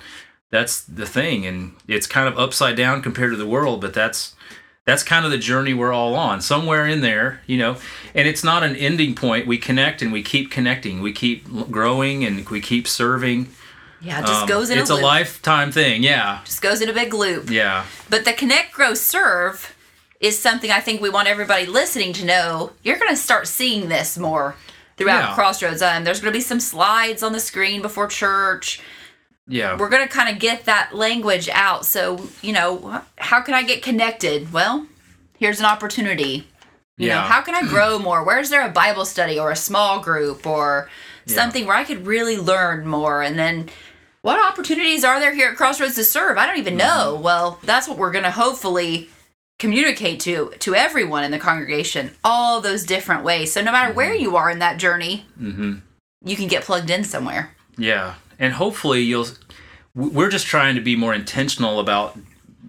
that's 0.52 0.82
the 0.84 1.06
thing, 1.06 1.46
and 1.46 1.74
it's 1.88 2.08
kind 2.08 2.28
of 2.30 2.40
upside 2.40 2.78
down 2.78 3.02
compared 3.02 3.32
to 3.32 3.38
the 3.38 3.46
world. 3.46 3.82
But 3.82 3.94
that's 3.94 4.36
that's 4.86 5.04
kind 5.04 5.26
of 5.26 5.32
the 5.32 5.38
journey 5.38 5.74
we're 5.74 5.92
all 5.92 6.16
on. 6.16 6.40
Somewhere 6.40 6.88
in 6.88 7.02
there, 7.02 7.42
you 7.46 7.58
know, 7.58 7.76
and 8.14 8.26
it's 8.28 8.44
not 8.44 8.64
an 8.64 8.76
ending 8.78 9.16
point. 9.16 9.48
We 9.48 9.58
connect 9.58 10.02
and 10.02 10.14
we 10.14 10.24
keep 10.24 10.50
connecting. 10.50 11.02
We 11.02 11.12
keep 11.12 11.46
growing 11.70 12.24
and 12.24 12.48
we 12.48 12.62
keep 12.62 12.88
serving. 12.88 13.50
Yeah, 14.00 14.20
it 14.20 14.28
just 14.28 14.44
Um, 14.44 14.48
goes 14.48 14.70
in 14.70 14.78
a 14.78 14.82
it's 14.82 14.90
a 14.92 14.94
a 14.94 14.96
lifetime 14.96 15.72
thing. 15.74 16.04
Yeah, 16.04 16.40
Just 16.46 16.62
goes 16.62 16.80
in 16.80 16.88
a 16.90 16.94
big 16.94 17.14
loop. 17.14 17.50
yeah, 17.50 17.86
But 18.10 18.24
the 18.24 18.34
Connect, 18.34 18.72
Grow, 18.72 18.94
Serve 18.94 19.75
is 20.20 20.40
something 20.40 20.72
I 20.72 20.80
think 20.80 21.02
we 21.02 21.10
want 21.10 21.28
everybody 21.28 21.66
listening 21.66 22.14
to 22.14 22.26
know. 22.26 22.72
You're 22.84 22.98
going 22.98 23.12
to 23.12 23.18
start 23.18 23.48
seeing 23.48 23.90
this 23.90 24.18
more 24.18 24.56
throughout 24.98 25.30
Yeah. 25.30 25.36
Crossroads. 25.36 25.82
Um, 25.82 26.04
there's 26.04 26.20
going 26.22 26.32
to 26.32 26.38
be 26.38 26.42
some 26.44 26.60
slides 26.60 27.22
on 27.24 27.34
the 27.34 27.40
screen 27.40 27.82
before 27.82 28.08
church. 28.08 28.80
yeah. 29.48 29.78
We're 29.78 29.90
going 29.90 30.08
to 30.08 30.14
kind 30.14 30.30
of 30.34 30.40
get 30.40 30.66
that 30.66 30.96
language 30.96 31.50
out. 31.50 31.86
So, 31.86 32.30
you 32.42 32.54
know, 32.54 33.02
how 33.18 33.42
can 33.42 33.54
I 33.54 33.64
get 33.64 33.84
connected? 33.84 34.52
Well, 34.54 34.88
here's 35.38 35.60
an 35.60 35.66
opportunity. 35.66 36.48
You 36.98 37.10
know, 37.10 37.16
Yeah. 37.16 37.28
how 37.28 37.42
can 37.42 37.54
I 37.56 37.62
grow 37.64 38.00
more? 38.08 38.24
Where's 38.24 38.50
there 38.50 38.66
a 38.66 38.70
Bible 38.72 39.06
study 39.06 39.38
or 39.38 39.52
a 39.52 39.56
small 39.56 40.00
group 40.00 40.48
or 40.48 40.90
something 41.28 41.66
where 41.68 41.76
I 41.76 41.84
could 41.84 42.08
really 42.08 42.38
learn 42.38 42.88
more? 42.88 43.22
And 43.22 43.38
then 43.38 43.70
what 44.22 44.40
opportunities 44.40 45.04
are 45.04 45.20
there 45.20 45.34
here 45.36 45.50
at 45.50 45.58
Crossroads 45.58 45.96
to 45.96 46.06
serve? 46.06 46.38
I 46.38 46.48
don't 46.48 46.58
even 46.58 46.78
know. 46.78 47.20
Well, 47.22 47.60
that's 47.64 47.88
what 47.88 47.98
we're 47.98 48.12
going 48.14 48.24
to 48.24 48.32
hopefully 48.32 49.10
communicate 49.60 50.20
to 50.20 50.52
to 50.60 50.76
everyone 50.76 51.24
in 51.24 51.32
the 51.32 51.40
congregation 51.40 52.12
all 52.24 52.60
those 52.62 52.84
different 52.84 53.24
ways 53.24 53.54
so 53.54 53.62
no 53.62 53.72
matter 53.72 53.94
where 53.94 54.12
mm-hmm. 54.12 54.22
you 54.22 54.36
are 54.36 54.50
in 54.50 54.60
that 54.60 54.78
journey 54.78 55.26
mm-hmm. 55.40 55.76
you 56.24 56.36
can 56.36 56.48
get 56.48 56.64
plugged 56.64 56.90
in 56.90 57.04
somewhere 57.04 57.56
Yeah, 57.78 58.16
and 58.40 58.54
hopefully 58.54 59.02
you'll. 59.02 59.28
We're 59.94 60.30
just 60.30 60.46
trying 60.46 60.76
to 60.76 60.82
be 60.82 60.96
more 60.98 61.14
intentional 61.14 61.80
about 61.80 62.18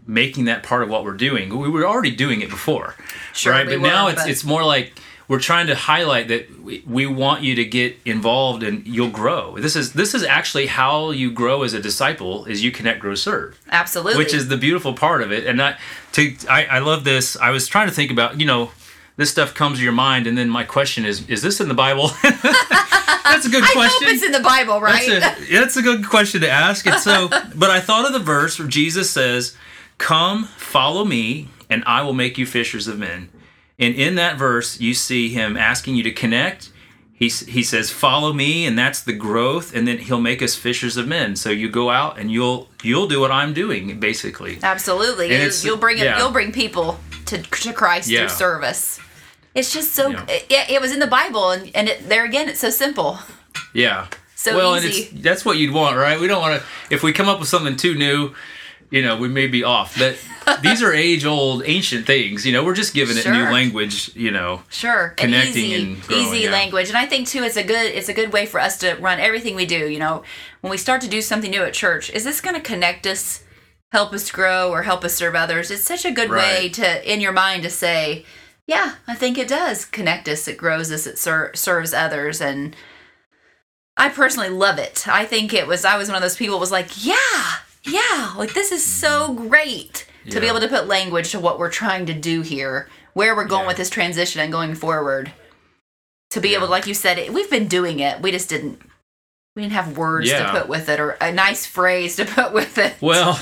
making 0.06 0.44
that 0.44 0.62
part 0.62 0.82
of 0.84 0.88
what 0.88 1.02
we're 1.04 1.16
doing. 1.16 1.48
We 1.58 1.68
were 1.68 1.84
already 1.84 2.14
doing 2.14 2.40
it 2.40 2.50
before, 2.50 2.94
Sure, 3.32 3.52
right? 3.52 3.66
we 3.66 3.76
But 3.76 3.82
now 3.82 4.06
it's 4.08 4.22
but- 4.22 4.30
it's 4.30 4.44
more 4.44 4.64
like 4.64 4.92
we're 5.28 5.40
trying 5.40 5.66
to 5.66 5.74
highlight 5.74 6.28
that 6.28 6.62
we, 6.62 6.84
we 6.86 7.06
want 7.06 7.42
you 7.42 7.54
to 7.56 7.64
get 7.64 7.96
involved 8.04 8.62
and 8.62 8.86
you'll 8.86 9.10
grow. 9.10 9.58
This 9.58 9.76
is 9.76 9.92
this 9.92 10.14
is 10.14 10.22
actually 10.22 10.66
how 10.66 11.10
you 11.10 11.30
grow 11.30 11.62
as 11.62 11.72
a 11.72 11.80
disciple 11.80 12.44
is 12.44 12.62
you 12.62 12.70
connect, 12.70 13.00
grow, 13.00 13.14
serve 13.14 13.58
absolutely 13.70 14.22
which 14.22 14.34
is 14.34 14.48
the 14.48 14.56
beautiful 14.56 14.94
part 14.94 15.22
of 15.22 15.32
it. 15.32 15.46
And 15.46 15.60
I, 15.60 15.76
to, 16.12 16.34
I, 16.48 16.66
I 16.66 16.78
love 16.78 17.04
this. 17.04 17.36
I 17.36 17.50
was 17.50 17.66
trying 17.66 17.88
to 17.88 17.94
think 17.94 18.10
about, 18.10 18.40
you 18.40 18.46
know, 18.46 18.70
this 19.16 19.30
stuff 19.30 19.54
comes 19.54 19.78
to 19.78 19.84
your 19.84 19.94
mind, 19.94 20.26
and 20.26 20.36
then 20.36 20.50
my 20.50 20.62
question 20.62 21.06
is, 21.06 21.26
is 21.28 21.40
this 21.40 21.58
in 21.60 21.68
the 21.68 21.74
Bible? 21.74 22.10
That's 22.22 23.46
a 23.46 23.50
good 23.50 23.64
i 23.64 23.72
question. 23.72 24.06
hope 24.06 24.14
it's 24.14 24.22
in 24.22 24.32
the 24.32 24.40
bible 24.40 24.80
right 24.80 25.08
That's 25.08 25.40
a, 25.40 25.52
that's 25.52 25.76
a 25.76 25.82
good 25.82 26.06
question 26.06 26.40
to 26.42 26.50
ask. 26.50 26.86
And 26.86 27.00
so, 27.00 27.28
but 27.54 27.70
I 27.70 27.80
thought 27.80 28.06
of 28.06 28.12
the 28.12 28.20
verse 28.20 28.58
where 28.58 28.68
Jesus 28.68 29.10
says, 29.10 29.56
"Come, 29.98 30.44
follow 30.44 31.04
me, 31.04 31.48
and 31.68 31.82
I 31.86 32.02
will 32.02 32.12
make 32.12 32.38
you 32.38 32.46
fishers 32.46 32.86
of 32.86 32.98
men." 32.98 33.28
And 33.78 33.94
in 33.94 34.14
that 34.14 34.38
verse, 34.38 34.80
you 34.80 34.94
see 34.94 35.28
him 35.28 35.56
asking 35.56 35.96
you 35.96 36.02
to 36.04 36.10
connect. 36.12 36.70
He, 37.12 37.28
he 37.28 37.62
says, 37.62 37.90
"Follow 37.90 38.32
me," 38.32 38.66
and 38.66 38.78
that's 38.78 39.00
the 39.02 39.12
growth. 39.14 39.74
And 39.74 39.88
then 39.88 39.98
he'll 39.98 40.20
make 40.20 40.42
us 40.42 40.54
fishers 40.54 40.96
of 40.98 41.08
men. 41.08 41.34
So 41.36 41.50
you 41.50 41.70
go 41.70 41.88
out 41.90 42.18
and 42.18 42.30
you'll 42.30 42.68
you'll 42.82 43.06
do 43.08 43.20
what 43.20 43.30
I'm 43.30 43.54
doing, 43.54 43.98
basically. 44.00 44.58
absolutely 44.62 45.34
And 45.34 45.42
you, 45.44 45.50
you'll 45.70 45.78
bring 45.78 45.98
yeah. 45.98 46.18
you'll 46.18 46.32
bring 46.32 46.52
people 46.52 46.98
to, 47.26 47.42
to 47.42 47.72
christ 47.72 48.08
Yeah. 48.08 48.20
through 48.20 48.36
service 48.36 49.00
It's 49.54 49.72
just 49.72 49.94
so. 49.94 50.10
Yeah. 50.10 50.26
It, 50.28 50.70
it 50.70 50.80
was 50.82 50.92
in 50.92 50.98
the 51.00 51.06
Bible, 51.06 51.50
and 51.50 51.70
and 51.74 51.88
it, 51.88 52.06
there 52.08 52.24
again, 52.26 52.48
it's 52.50 52.60
so 52.60 52.70
simple. 52.70 53.18
Yeah. 53.72 54.08
So 54.34 54.54
well, 54.54 54.76
easy. 54.76 55.08
and 55.16 55.24
that's 55.24 55.44
what 55.44 55.56
you'd 55.56 55.72
want, 55.72 55.96
right? 55.96 56.20
We 56.20 56.26
don't 56.28 56.42
want 56.42 56.60
to. 56.60 56.66
If 56.94 57.02
we 57.02 57.12
come 57.14 57.28
up 57.28 57.40
with 57.40 57.48
something 57.48 57.76
too 57.76 57.94
new, 57.94 58.34
you 58.90 59.02
know, 59.02 59.16
we 59.16 59.28
may 59.28 59.46
be 59.46 59.64
off. 59.64 59.98
But 59.98 60.16
these 60.62 60.82
are 60.82 60.92
age-old, 60.92 61.62
ancient 61.66 62.06
things. 62.06 62.46
You 62.46 62.52
know, 62.52 62.64
we're 62.64 62.74
just 62.74 62.94
giving 62.94 63.16
it 63.16 63.26
new 63.26 63.44
language. 63.44 64.14
You 64.14 64.30
know. 64.30 64.62
Sure, 64.68 65.14
Connecting 65.16 65.72
and 65.72 65.82
easy, 65.82 65.92
and 65.92 66.02
growing, 66.02 66.22
easy 66.22 66.38
yeah. 66.44 66.50
language, 66.50 66.88
and 66.88 66.98
I 66.98 67.06
think 67.06 67.28
too, 67.28 67.42
it's 67.42 67.56
a 67.56 67.64
good, 67.64 67.86
it's 67.94 68.08
a 68.08 68.14
good 68.14 68.32
way 68.32 68.46
for 68.46 68.60
us 68.60 68.78
to 68.78 68.94
run 68.94 69.20
everything 69.20 69.56
we 69.56 69.66
do. 69.66 69.88
You 69.88 69.98
know, 69.98 70.22
when 70.60 70.70
we 70.70 70.76
start 70.76 71.00
to 71.02 71.08
do 71.08 71.20
something 71.20 71.50
new 71.50 71.62
at 71.62 71.74
church, 71.74 72.10
is 72.10 72.24
this 72.24 72.40
going 72.40 72.54
to 72.54 72.60
connect 72.60 73.06
us, 73.06 73.44
help 73.92 74.12
us 74.12 74.30
grow, 74.30 74.70
or 74.70 74.82
help 74.82 75.04
us 75.04 75.14
serve 75.14 75.34
others? 75.34 75.70
It's 75.70 75.84
such 75.84 76.04
a 76.04 76.12
good 76.12 76.30
way 76.30 76.68
to, 76.70 77.12
in 77.12 77.20
your 77.20 77.32
mind, 77.32 77.62
to 77.62 77.70
say, 77.70 78.24
yeah, 78.66 78.96
I 79.06 79.14
think 79.14 79.38
it 79.38 79.48
does 79.48 79.84
connect 79.84 80.28
us. 80.28 80.48
It 80.48 80.56
grows 80.56 80.90
us. 80.90 81.06
It 81.06 81.18
ser- 81.18 81.52
serves 81.54 81.94
others, 81.94 82.40
and 82.40 82.74
I 83.96 84.08
personally 84.08 84.48
love 84.48 84.78
it. 84.78 85.06
I 85.08 85.24
think 85.24 85.54
it 85.54 85.66
was. 85.66 85.84
I 85.84 85.96
was 85.96 86.08
one 86.08 86.16
of 86.16 86.22
those 86.22 86.36
people 86.36 86.58
was 86.58 86.72
like, 86.72 87.06
yeah, 87.06 87.58
yeah, 87.86 88.34
like 88.36 88.54
this 88.54 88.72
is 88.72 88.84
so 88.84 89.32
great 89.34 90.06
to 90.30 90.40
be 90.40 90.46
able 90.48 90.60
to 90.60 90.68
put 90.68 90.86
language 90.88 91.30
to 91.30 91.38
what 91.40 91.58
we're 91.58 91.70
trying 91.70 92.06
to 92.06 92.14
do 92.14 92.42
here, 92.42 92.88
where 93.14 93.34
we're 93.36 93.44
going 93.44 93.62
Yeah. 93.62 93.66
with 93.68 93.76
this 93.76 93.90
transition 93.90 94.40
and 94.40 94.50
going 94.52 94.74
forward. 94.74 95.32
To 96.30 96.40
be 96.40 96.50
Yeah. 96.50 96.58
able, 96.58 96.68
like 96.68 96.86
you 96.86 96.94
said, 96.94 97.18
it, 97.18 97.32
we've 97.32 97.48
been 97.50 97.68
doing 97.68 98.00
it. 98.00 98.20
We 98.20 98.32
just 98.32 98.48
didn't. 98.48 98.80
We 99.54 99.62
didn't 99.62 99.74
have 99.74 99.96
words 99.96 100.28
Yeah. 100.28 100.42
to 100.44 100.50
put 100.60 100.68
with 100.68 100.88
it 100.88 101.00
or 101.00 101.10
a 101.12 101.32
nice 101.32 101.64
phrase 101.64 102.16
to 102.16 102.24
put 102.38 102.52
with 102.52 102.76
it. 102.76 102.94
Well, 103.00 103.38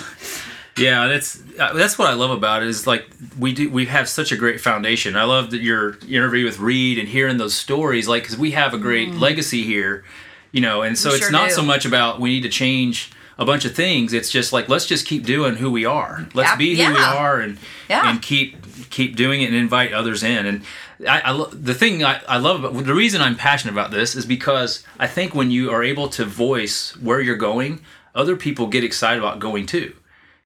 yeah, 0.76 1.08
that's 1.08 1.40
uh, 1.58 1.72
that's 1.72 1.98
what 1.98 2.08
I 2.08 2.12
love 2.14 2.30
about 2.30 2.62
it 2.62 2.68
is 2.68 2.86
like 2.86 3.06
we 3.38 3.52
do 3.52 3.70
we 3.70 3.86
have 3.86 4.08
such 4.08 4.30
a 4.30 4.36
great 4.36 4.60
foundation. 4.60 5.16
I 5.16 5.24
love 5.24 5.50
that 5.52 5.62
your 5.62 5.96
interview 6.08 6.44
with 6.44 6.58
Reed 6.60 6.98
and 6.98 7.08
hearing 7.08 7.38
those 7.38 7.54
stories, 7.54 8.06
like 8.06 8.24
because 8.24 8.36
we 8.36 8.50
have 8.52 8.74
a 8.74 8.78
great 8.78 9.12
legacy 9.14 9.62
here, 9.62 10.04
you 10.52 10.60
know, 10.60 10.82
and 10.82 10.96
so 10.98 11.08
Mm. 11.08 11.12
We 11.12 11.16
it's 11.16 11.24
sure 11.24 11.32
not 11.32 11.48
do. 11.48 11.54
so 11.54 11.62
much 11.62 11.84
about 11.86 12.20
we 12.20 12.28
need 12.28 12.42
to 12.42 12.48
change 12.50 13.10
a 13.38 13.44
bunch 13.44 13.64
of 13.64 13.74
things. 13.74 14.12
It's 14.12 14.30
just 14.30 14.52
like 14.52 14.68
let's 14.68 14.86
just 14.86 15.06
keep 15.06 15.24
doing 15.24 15.56
who 15.56 15.70
we 15.70 15.84
are. 15.84 16.26
Let's 16.34 16.50
Yeah, 16.50 16.56
be 16.56 16.76
who 16.76 16.92
we 16.92 16.98
are 17.00 17.40
and 17.40 17.58
Yeah. 17.88 18.08
and 18.10 18.20
keep 18.22 18.56
keep 18.90 19.16
doing 19.16 19.42
it 19.42 19.46
and 19.46 19.54
invite 19.56 19.92
others 19.92 20.22
in. 20.22 20.46
And 20.46 20.62
I, 21.08 21.20
I 21.20 21.30
lo- 21.32 21.50
the 21.50 21.74
thing 21.74 22.04
I, 22.04 22.20
I 22.28 22.38
love 22.38 22.62
about 22.64 22.84
the 22.84 22.94
reason 22.94 23.20
I'm 23.20 23.36
passionate 23.36 23.72
about 23.72 23.90
this 23.90 24.14
is 24.14 24.24
because 24.26 24.84
I 24.98 25.06
think 25.06 25.34
when 25.34 25.50
you 25.50 25.70
are 25.70 25.82
able 25.82 26.08
to 26.10 26.24
voice 26.24 26.96
where 26.96 27.20
you're 27.20 27.36
going, 27.36 27.80
other 28.14 28.36
people 28.36 28.66
get 28.68 28.84
excited 28.84 29.18
about 29.18 29.38
going 29.40 29.66
too. 29.66 29.94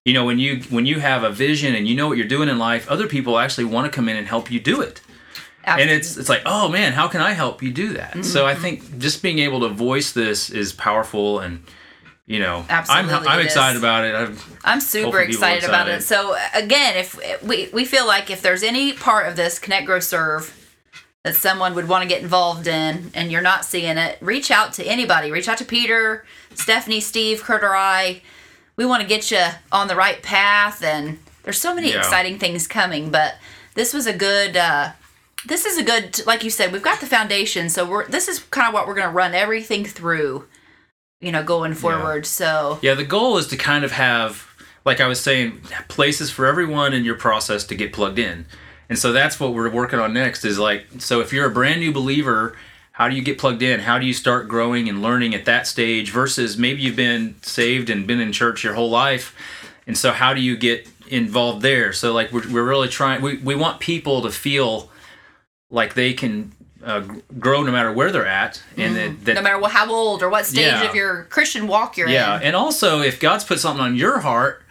You 0.05 0.13
know, 0.13 0.25
when 0.25 0.39
you 0.39 0.61
when 0.69 0.85
you 0.87 0.99
have 0.99 1.23
a 1.23 1.29
vision 1.29 1.75
and 1.75 1.87
you 1.87 1.95
know 1.95 2.07
what 2.07 2.17
you're 2.17 2.27
doing 2.27 2.49
in 2.49 2.57
life, 2.57 2.89
other 2.89 3.05
people 3.07 3.37
actually 3.37 3.65
want 3.65 3.85
to 3.91 3.95
come 3.95 4.09
in 4.09 4.15
and 4.17 4.27
help 4.27 4.49
you 4.51 4.59
do 4.59 4.81
it. 4.81 5.01
And 5.65 5.91
it's 5.91 6.17
it's 6.17 6.29
like, 6.29 6.41
oh 6.47 6.67
man, 6.69 6.93
how 6.93 7.07
can 7.07 7.21
I 7.21 7.33
help 7.33 7.61
you 7.61 7.71
do 7.71 7.93
that? 7.93 8.25
So 8.25 8.39
Mm-hmm. 8.45 8.47
I 8.47 8.55
think 8.55 8.97
just 8.97 9.21
being 9.21 9.37
able 9.39 9.59
to 9.59 9.69
voice 9.69 10.11
this 10.13 10.49
is 10.49 10.73
powerful 10.73 11.39
and 11.39 11.63
you 12.29 12.37
know, 12.39 12.63
Absolutely 12.69 13.13
I'm 13.13 13.27
I'm 13.27 13.39
excited 13.39 13.77
is. 13.77 13.81
about 13.81 14.05
it. 14.05 14.13
I've, 14.13 14.59
I'm 14.63 14.79
super 14.79 15.17
are 15.17 15.21
excited 15.21 15.67
about 15.67 15.89
it. 15.89 16.03
So 16.03 16.37
again, 16.53 16.95
if 16.95 17.43
we 17.43 17.69
we 17.73 17.85
feel 17.85 18.05
like 18.05 18.29
if 18.29 18.43
there's 18.43 18.61
any 18.61 18.93
part 18.93 19.27
of 19.27 19.35
this 19.35 19.57
Connect 19.57 19.87
Grow 19.87 19.99
Serve 19.99 20.55
that 21.23 21.35
someone 21.35 21.73
would 21.73 21.87
want 21.89 22.03
to 22.03 22.07
get 22.07 22.21
involved 22.21 22.67
in 22.67 23.09
and 23.15 23.31
you're 23.31 23.41
not 23.41 23.65
seeing 23.65 23.97
it, 23.97 24.19
reach 24.21 24.51
out 24.51 24.73
to 24.73 24.85
anybody. 24.85 25.31
Reach 25.31 25.49
out 25.49 25.57
to 25.57 25.65
Peter, 25.65 26.23
Stephanie, 26.53 27.01
Steve, 27.01 27.41
Kurt, 27.41 27.63
or 27.63 27.75
I. 27.75 28.21
We 28.77 28.85
want 28.85 29.01
to 29.01 29.07
get 29.07 29.31
you 29.31 29.43
on 29.71 29.87
the 29.87 29.95
right 29.95 30.21
path, 30.21 30.83
and 30.83 31.17
there's 31.43 31.59
so 31.59 31.73
many 31.73 31.89
Yeah. 31.91 31.97
exciting 31.97 32.37
things 32.37 32.67
coming. 32.67 33.09
But 33.09 33.37
this 33.73 33.91
was 33.91 34.05
a 34.05 34.13
good. 34.13 34.55
Uh, 34.55 34.91
this 35.47 35.65
is 35.65 35.79
a 35.79 35.83
good, 35.83 36.25
like 36.27 36.43
you 36.43 36.49
said, 36.51 36.71
we've 36.71 36.83
got 36.83 36.99
the 36.99 37.07
foundation. 37.07 37.69
So 37.71 37.85
we're 37.85 38.05
this 38.07 38.27
is 38.27 38.37
kind 38.51 38.67
of 38.67 38.73
what 38.75 38.85
we're 38.87 38.93
going 38.93 39.07
to 39.07 39.13
run 39.13 39.33
everything 39.33 39.83
through. 39.83 40.45
You 41.21 41.31
know, 41.31 41.43
going 41.43 41.73
forward. 41.73 42.25
So 42.25 42.79
Yeah, 42.81 42.93
the 42.93 43.03
goal 43.03 43.37
is 43.37 43.47
to 43.47 43.57
kind 43.57 43.83
of 43.83 43.91
have, 43.91 44.47
like 44.85 45.01
I 45.01 45.07
was 45.07 45.19
saying, 45.19 45.61
places 45.89 46.31
for 46.31 46.45
everyone 46.45 46.93
in 46.93 47.03
your 47.03 47.15
process 47.15 47.65
to 47.65 47.75
get 47.75 47.91
plugged 47.91 48.19
in. 48.19 48.45
And 48.87 48.97
so 48.97 49.11
that's 49.11 49.39
what 49.39 49.53
we're 49.53 49.69
working 49.69 49.99
on 49.99 50.13
next 50.13 50.45
is 50.45 50.57
like, 50.57 50.85
so 50.97 51.19
if 51.19 51.31
you're 51.31 51.45
a 51.45 51.51
brand 51.51 51.81
new 51.81 51.91
believer, 51.91 52.57
how 52.93 53.07
do 53.07 53.15
you 53.15 53.21
get 53.21 53.37
plugged 53.37 53.61
in? 53.61 53.81
How 53.81 53.99
do 53.99 54.05
you 54.05 54.13
start 54.13 54.47
growing 54.47 54.89
and 54.89 55.01
learning 55.01 55.35
at 55.35 55.45
that 55.45 55.67
stage 55.67 56.11
versus 56.11 56.57
maybe 56.57 56.81
you've 56.81 56.95
been 56.95 57.35
saved 57.41 57.89
and 57.89 58.07
been 58.07 58.19
in 58.19 58.31
church 58.31 58.63
your 58.63 58.73
whole 58.73 58.89
life? 58.89 59.35
And 59.85 59.97
so 59.97 60.11
how 60.11 60.33
do 60.33 60.41
you 60.41 60.57
get 60.57 60.87
involved 61.07 61.61
there? 61.61 61.93
So 61.93 62.13
like 62.13 62.31
we're, 62.31 62.49
we're 62.51 62.67
really 62.67 62.87
trying, 62.87 63.21
we, 63.21 63.37
we 63.37 63.55
want 63.55 63.79
people 63.79 64.21
to 64.23 64.31
feel 64.31 64.89
like 65.69 65.93
they 65.93 66.13
can 66.13 66.53
uh, 66.83 67.01
grow 67.39 67.61
no 67.63 67.71
matter 67.71 67.91
where 67.91 68.11
they're 68.11 68.25
at 68.25 68.61
and 68.77 68.95
that, 68.95 69.25
that 69.25 69.33
no 69.35 69.41
matter 69.41 69.59
what, 69.59 69.71
how 69.71 69.91
old 69.91 70.23
or 70.23 70.29
what 70.29 70.45
stage 70.45 70.65
Yeah. 70.65 70.83
of 70.83 70.95
your 70.95 71.23
Christian 71.25 71.67
walk 71.67 71.97
you're 71.97 72.07
yeah, 72.09 72.37
in. 72.37 72.43
and 72.43 72.55
also 72.55 73.01
if 73.01 73.19
God's 73.19 73.43
put 73.43 73.59
something 73.59 73.83
on 73.83 73.95
your 73.95 74.19
heart, 74.19 74.63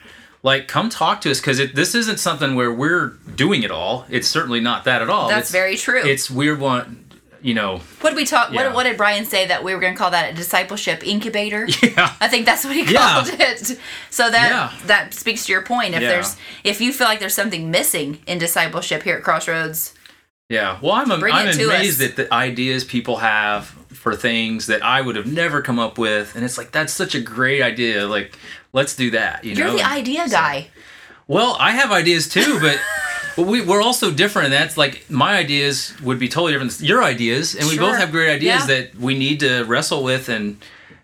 like 0.43 0.69
come 0.69 0.89
talk 0.89 1.21
to 1.23 1.31
us 1.31 1.41
because 1.41 1.59
this 1.73 1.95
isn't 1.95 2.19
something 2.19 2.55
where 2.55 2.73
we're 2.73 3.09
doing 3.35 3.63
it 3.63 3.71
all. 3.71 4.07
It's 4.09 4.29
certainly 4.29 4.61
not 4.61 4.85
that 4.85 5.03
at 5.03 5.11
all. 5.11 5.29
That's 5.29 5.47
it's, 5.49 5.51
very 5.51 5.77
true. 5.77 6.01
It's 6.03 6.31
we 6.31 6.51
want, 6.55 6.97
you 7.43 7.55
know, 7.55 7.79
what 8.01 8.11
did 8.11 8.17
we 8.17 8.25
talk? 8.25 8.53
Yeah. 8.53 8.67
What, 8.67 8.75
what 8.75 8.83
did 8.85 8.97
Brian 8.97 9.25
say 9.27 9.47
that 9.49 9.63
we 9.63 9.75
were 9.75 9.81
going 9.81 9.93
to 9.95 9.99
call 9.99 10.11
that 10.13 10.33
a 10.33 10.35
discipleship 10.37 11.07
incubator? 11.07 11.67
yeah, 11.83 12.15
I 12.21 12.29
think 12.29 12.47
that's 12.47 12.65
what 12.65 12.75
he 12.75 12.85
Yeah. 12.91 13.01
called 13.25 13.29
it. 13.41 13.79
So 14.11 14.31
that 14.31 14.51
Yeah. 14.51 14.87
that 14.87 15.13
speaks 15.13 15.45
to 15.47 15.53
your 15.53 15.63
point. 15.63 15.95
If 15.95 16.01
Yeah. 16.03 16.09
there's 16.09 16.37
if 16.65 16.81
you 16.81 16.93
feel 16.93 17.07
like 17.09 17.21
there's 17.21 17.35
something 17.35 17.71
missing 17.71 18.19
in 18.27 18.39
discipleship 18.39 19.03
here 19.03 19.17
at 19.17 19.23
Crossroads, 19.25 19.93
yeah. 20.49 20.79
Well, 20.81 20.93
I'm 20.93 21.09
Bring 21.21 21.35
I'm 21.35 21.49
amazed 21.49 22.01
us. 22.03 22.09
at 22.11 22.17
the 22.17 22.33
ideas 22.33 22.85
people 22.85 23.17
have 23.19 23.67
for 23.89 24.15
things 24.15 24.67
that 24.69 24.83
I 24.83 25.01
would 25.01 25.17
have 25.17 25.27
never 25.27 25.61
come 25.61 25.79
up 25.79 25.99
with, 25.99 26.35
and 26.37 26.45
it's 26.45 26.57
like 26.57 26.73
that's 26.73 26.93
such 26.93 27.15
a 27.15 27.21
great 27.21 27.63
idea. 27.63 28.07
Like, 28.07 28.37
let's 28.73 28.97
do 28.97 29.11
that. 29.11 29.45
You 29.45 29.55
you're 29.55 29.67
know, 29.69 29.77
the 29.77 29.87
idea 29.87 30.29
guy. 30.29 30.69
Well, 31.27 31.57
I 31.61 31.73
have 31.73 31.93
ideas 31.93 32.29
too, 32.29 32.59
but 32.61 32.81
but 33.37 33.47
we, 33.47 33.61
we're 33.61 33.83
also 33.83 34.11
different. 34.11 34.47
And 34.47 34.55
that's 34.55 34.77
like 34.79 35.11
my 35.11 35.37
ideas 35.37 35.95
would 36.03 36.19
be 36.19 36.29
totally 36.29 36.53
different. 36.53 36.73
than 36.73 36.87
Your 36.87 37.03
ideas, 37.05 37.55
and 37.55 37.67
we 37.69 37.75
Sure. 37.75 37.91
both 37.91 37.99
have 37.99 38.11
great 38.11 38.31
ideas 38.31 38.61
Yeah. 38.61 38.67
that 38.67 38.95
we 38.97 39.19
need 39.19 39.41
to 39.41 39.65
wrestle 39.65 40.03
with, 40.03 40.29
and 40.31 40.57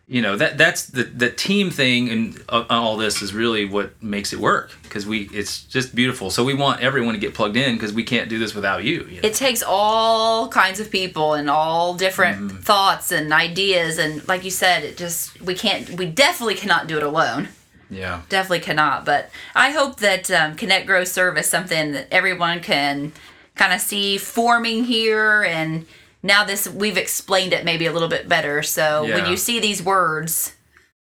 you 0.06 0.20
know 0.20 0.36
that 0.36 0.58
that's 0.58 0.86
the 0.86 1.04
the 1.04 1.30
team 1.30 1.70
thing, 1.70 2.10
and 2.10 2.42
uh, 2.48 2.64
all 2.68 2.96
this 2.98 3.22
is 3.22 3.32
really 3.32 3.64
what 3.64 4.02
makes 4.02 4.32
it 4.34 4.38
work 4.38 4.70
because 4.82 5.06
we 5.06 5.30
it's 5.32 5.62
just 5.64 5.94
beautiful. 5.94 6.30
So 6.30 6.44
we 6.44 6.52
want 6.54 6.82
everyone 6.82 7.14
to 7.14 7.20
get 7.20 7.32
plugged 7.34 7.56
in 7.56 7.74
because 7.76 7.92
we 7.94 8.02
can't 8.04 8.28
do 8.28 8.38
this 8.38 8.54
without 8.54 8.84
you. 8.84 9.04
you 9.08 9.22
know? 9.22 9.26
It 9.28 9.34
takes 9.34 9.62
all 9.66 10.48
kinds 10.48 10.78
of 10.78 10.90
people 10.90 11.34
and 11.34 11.48
all 11.48 11.94
different 11.94 12.38
Mm-hmm. 12.38 12.58
thoughts 12.58 13.12
and 13.12 13.32
ideas 13.32 13.96
and 13.98 14.26
like 14.28 14.44
you 14.44 14.50
said, 14.50 14.84
it 14.84 14.96
just 14.98 15.40
we 15.40 15.54
can't 15.54 15.88
we 15.98 16.06
definitely 16.06 16.54
cannot 16.56 16.86
do 16.86 16.96
it 16.98 17.02
alone. 17.02 17.48
yeah, 17.88 18.20
definitely 18.28 18.60
cannot. 18.60 19.04
But 19.06 19.30
I 19.54 19.70
hope 19.70 20.00
that 20.00 20.30
um, 20.30 20.54
Connect 20.56 20.86
Grow 20.86 21.04
Serve 21.04 21.38
is 21.38 21.46
something 21.46 21.92
that 21.92 22.08
everyone 22.12 22.60
can 22.60 23.12
kind 23.54 23.72
of 23.72 23.80
see 23.80 24.18
forming 24.18 24.84
here. 24.84 25.42
And 25.44 25.86
now 26.24 26.42
this 26.42 26.66
we've 26.66 26.96
explained 26.96 27.52
it 27.52 27.64
maybe 27.64 27.86
a 27.86 27.92
little 27.92 28.08
bit 28.08 28.28
better. 28.28 28.62
So 28.62 29.04
when 29.04 29.26
you 29.26 29.36
see 29.36 29.60
these 29.60 29.82
words, 29.82 30.54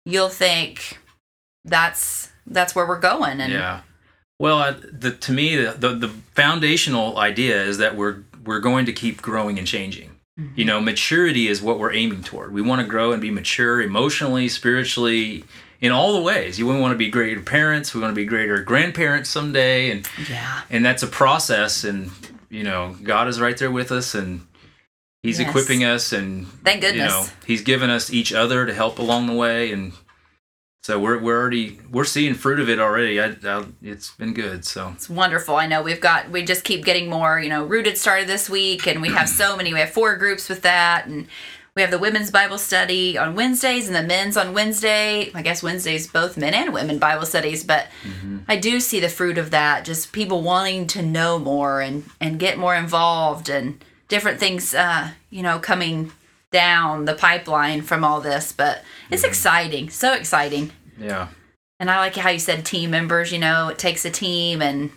you'll 0.03 0.29
think 0.29 0.97
that's 1.63 2.31
that's 2.47 2.75
where 2.75 2.85
we're 2.85 2.99
going. 2.99 3.39
And 3.39 3.53
yeah. 3.53 3.81
Well, 4.37 4.57
uh, 4.57 4.75
the, 4.91 5.11
to 5.11 5.31
me, 5.31 5.55
the, 5.55 5.71
the 5.71 5.89
the 5.95 6.09
foundational 6.09 7.17
idea 7.17 7.63
is 7.63 7.77
that 7.77 7.95
we're 7.95 8.23
we're 8.43 8.59
going 8.59 8.85
to 8.87 8.93
keep 8.93 9.21
growing 9.21 9.57
and 9.57 9.65
changing. 9.65 10.11
You 10.53 10.65
know, 10.65 10.81
maturity 10.81 11.47
is 11.47 11.61
what 11.61 11.79
we're 11.79 11.93
aiming 11.93 12.23
toward. 12.23 12.51
We 12.51 12.61
want 12.61 12.81
to 12.81 12.87
grow 12.87 13.13
and 13.13 13.21
be 13.21 13.31
mature 13.31 13.81
emotionally, 13.81 14.49
spiritually, 14.49 15.45
in 15.79 15.93
all 15.93 16.11
the 16.11 16.19
ways. 16.19 16.59
You 16.59 16.67
want 16.67 16.91
to 16.91 16.97
be 16.97 17.09
greater 17.09 17.39
parents. 17.39 17.93
We 17.93 18.01
want 18.01 18.11
to 18.11 18.15
be 18.15 18.25
greater 18.25 18.61
grandparents 18.61 19.29
someday, 19.29 19.91
and 19.91 20.05
yeah, 20.29 20.63
and 20.69 20.83
that's 20.83 21.03
a 21.03 21.07
process. 21.07 21.85
And 21.85 22.11
you 22.49 22.63
know, 22.63 22.97
God 23.01 23.29
is 23.29 23.39
right 23.39 23.55
there 23.55 23.71
with 23.71 23.93
us, 23.93 24.13
and 24.13 24.45
He's 25.25 25.39
Yes. 25.39 25.49
equipping 25.49 25.83
us, 25.83 26.13
and 26.13 26.47
Thank 26.63 26.81
goodness, 26.81 27.11
you 27.11 27.19
know, 27.19 27.27
He's 27.45 27.61
given 27.61 27.89
us 27.89 28.11
each 28.11 28.31
other 28.31 28.65
to 28.65 28.73
help 28.73 28.99
along 28.99 29.27
the 29.27 29.33
way, 29.33 29.71
and 29.71 29.93
so 30.83 30.99
we're 30.99 31.17
we're 31.17 31.39
already 31.41 31.79
we're 31.91 32.05
seeing 32.05 32.35
fruit 32.35 32.59
of 32.59 32.69
it 32.69 32.79
already. 32.79 33.19
I, 33.19 33.35
I, 33.43 33.65
it's 33.81 34.11
been 34.11 34.35
good. 34.35 34.65
So 34.65 34.91
It's 34.93 35.09
wonderful. 35.09 35.55
I 35.55 35.65
know 35.65 35.81
we've 35.81 35.99
got 35.99 36.29
we 36.29 36.43
just 36.43 36.63
keep 36.63 36.85
getting 36.85 37.09
more. 37.09 37.39
You 37.39 37.49
know, 37.49 37.65
Rooted 37.65 37.97
started 37.97 38.27
this 38.27 38.51
week, 38.51 38.85
and 38.85 39.01
we 39.01 39.09
have 39.09 39.27
so 39.27 39.57
many. 39.57 39.73
We 39.73 39.79
have 39.79 39.89
four 39.89 40.15
groups 40.15 40.47
with 40.47 40.61
that, 40.61 41.07
and 41.07 41.27
we 41.75 41.81
have 41.81 41.89
the 41.89 41.97
women's 41.97 42.29
Bible 42.29 42.59
study 42.59 43.17
on 43.17 43.33
Wednesdays 43.33 43.87
and 43.87 43.95
the 43.95 44.03
men's 44.03 44.37
on 44.37 44.53
Wednesday. 44.53 45.31
I 45.33 45.41
guess 45.41 45.63
Wednesdays 45.63 46.05
both 46.05 46.37
men 46.37 46.53
and 46.53 46.71
women 46.71 46.99
Bible 46.99 47.25
studies, 47.25 47.63
but 47.63 47.87
mm-hmm. 48.03 48.39
I 48.47 48.55
do 48.55 48.79
see 48.79 48.99
the 48.99 49.09
fruit 49.09 49.39
of 49.39 49.49
that. 49.51 49.85
Just 49.85 50.11
people 50.11 50.43
wanting 50.43 50.85
to 50.87 51.01
know 51.01 51.39
more 51.39 51.81
and 51.81 52.05
and 52.21 52.39
get 52.39 52.59
more 52.59 52.75
involved 52.75 53.49
and 53.49 53.83
different 54.07 54.39
things. 54.39 54.73
Uh, 54.73 55.09
you 55.29 55.41
know, 55.43 55.59
coming 55.59 56.11
down 56.51 57.05
the 57.05 57.13
pipeline 57.15 57.81
from 57.81 58.03
all 58.03 58.21
this, 58.21 58.51
but 58.51 58.83
it's 59.11 59.23
exciting. 59.23 59.89
So 59.89 60.13
exciting. 60.13 60.71
yeah, 60.97 61.27
And 61.79 61.91
I 61.91 61.97
like 61.97 62.15
how 62.15 62.29
you 62.29 62.39
said 62.39 62.65
team 62.65 62.91
members, 62.91 63.31
you 63.33 63.39
know, 63.39 63.67
it 63.67 63.77
takes 63.77 64.05
a 64.05 64.11
team 64.11 64.61
and 64.61 64.91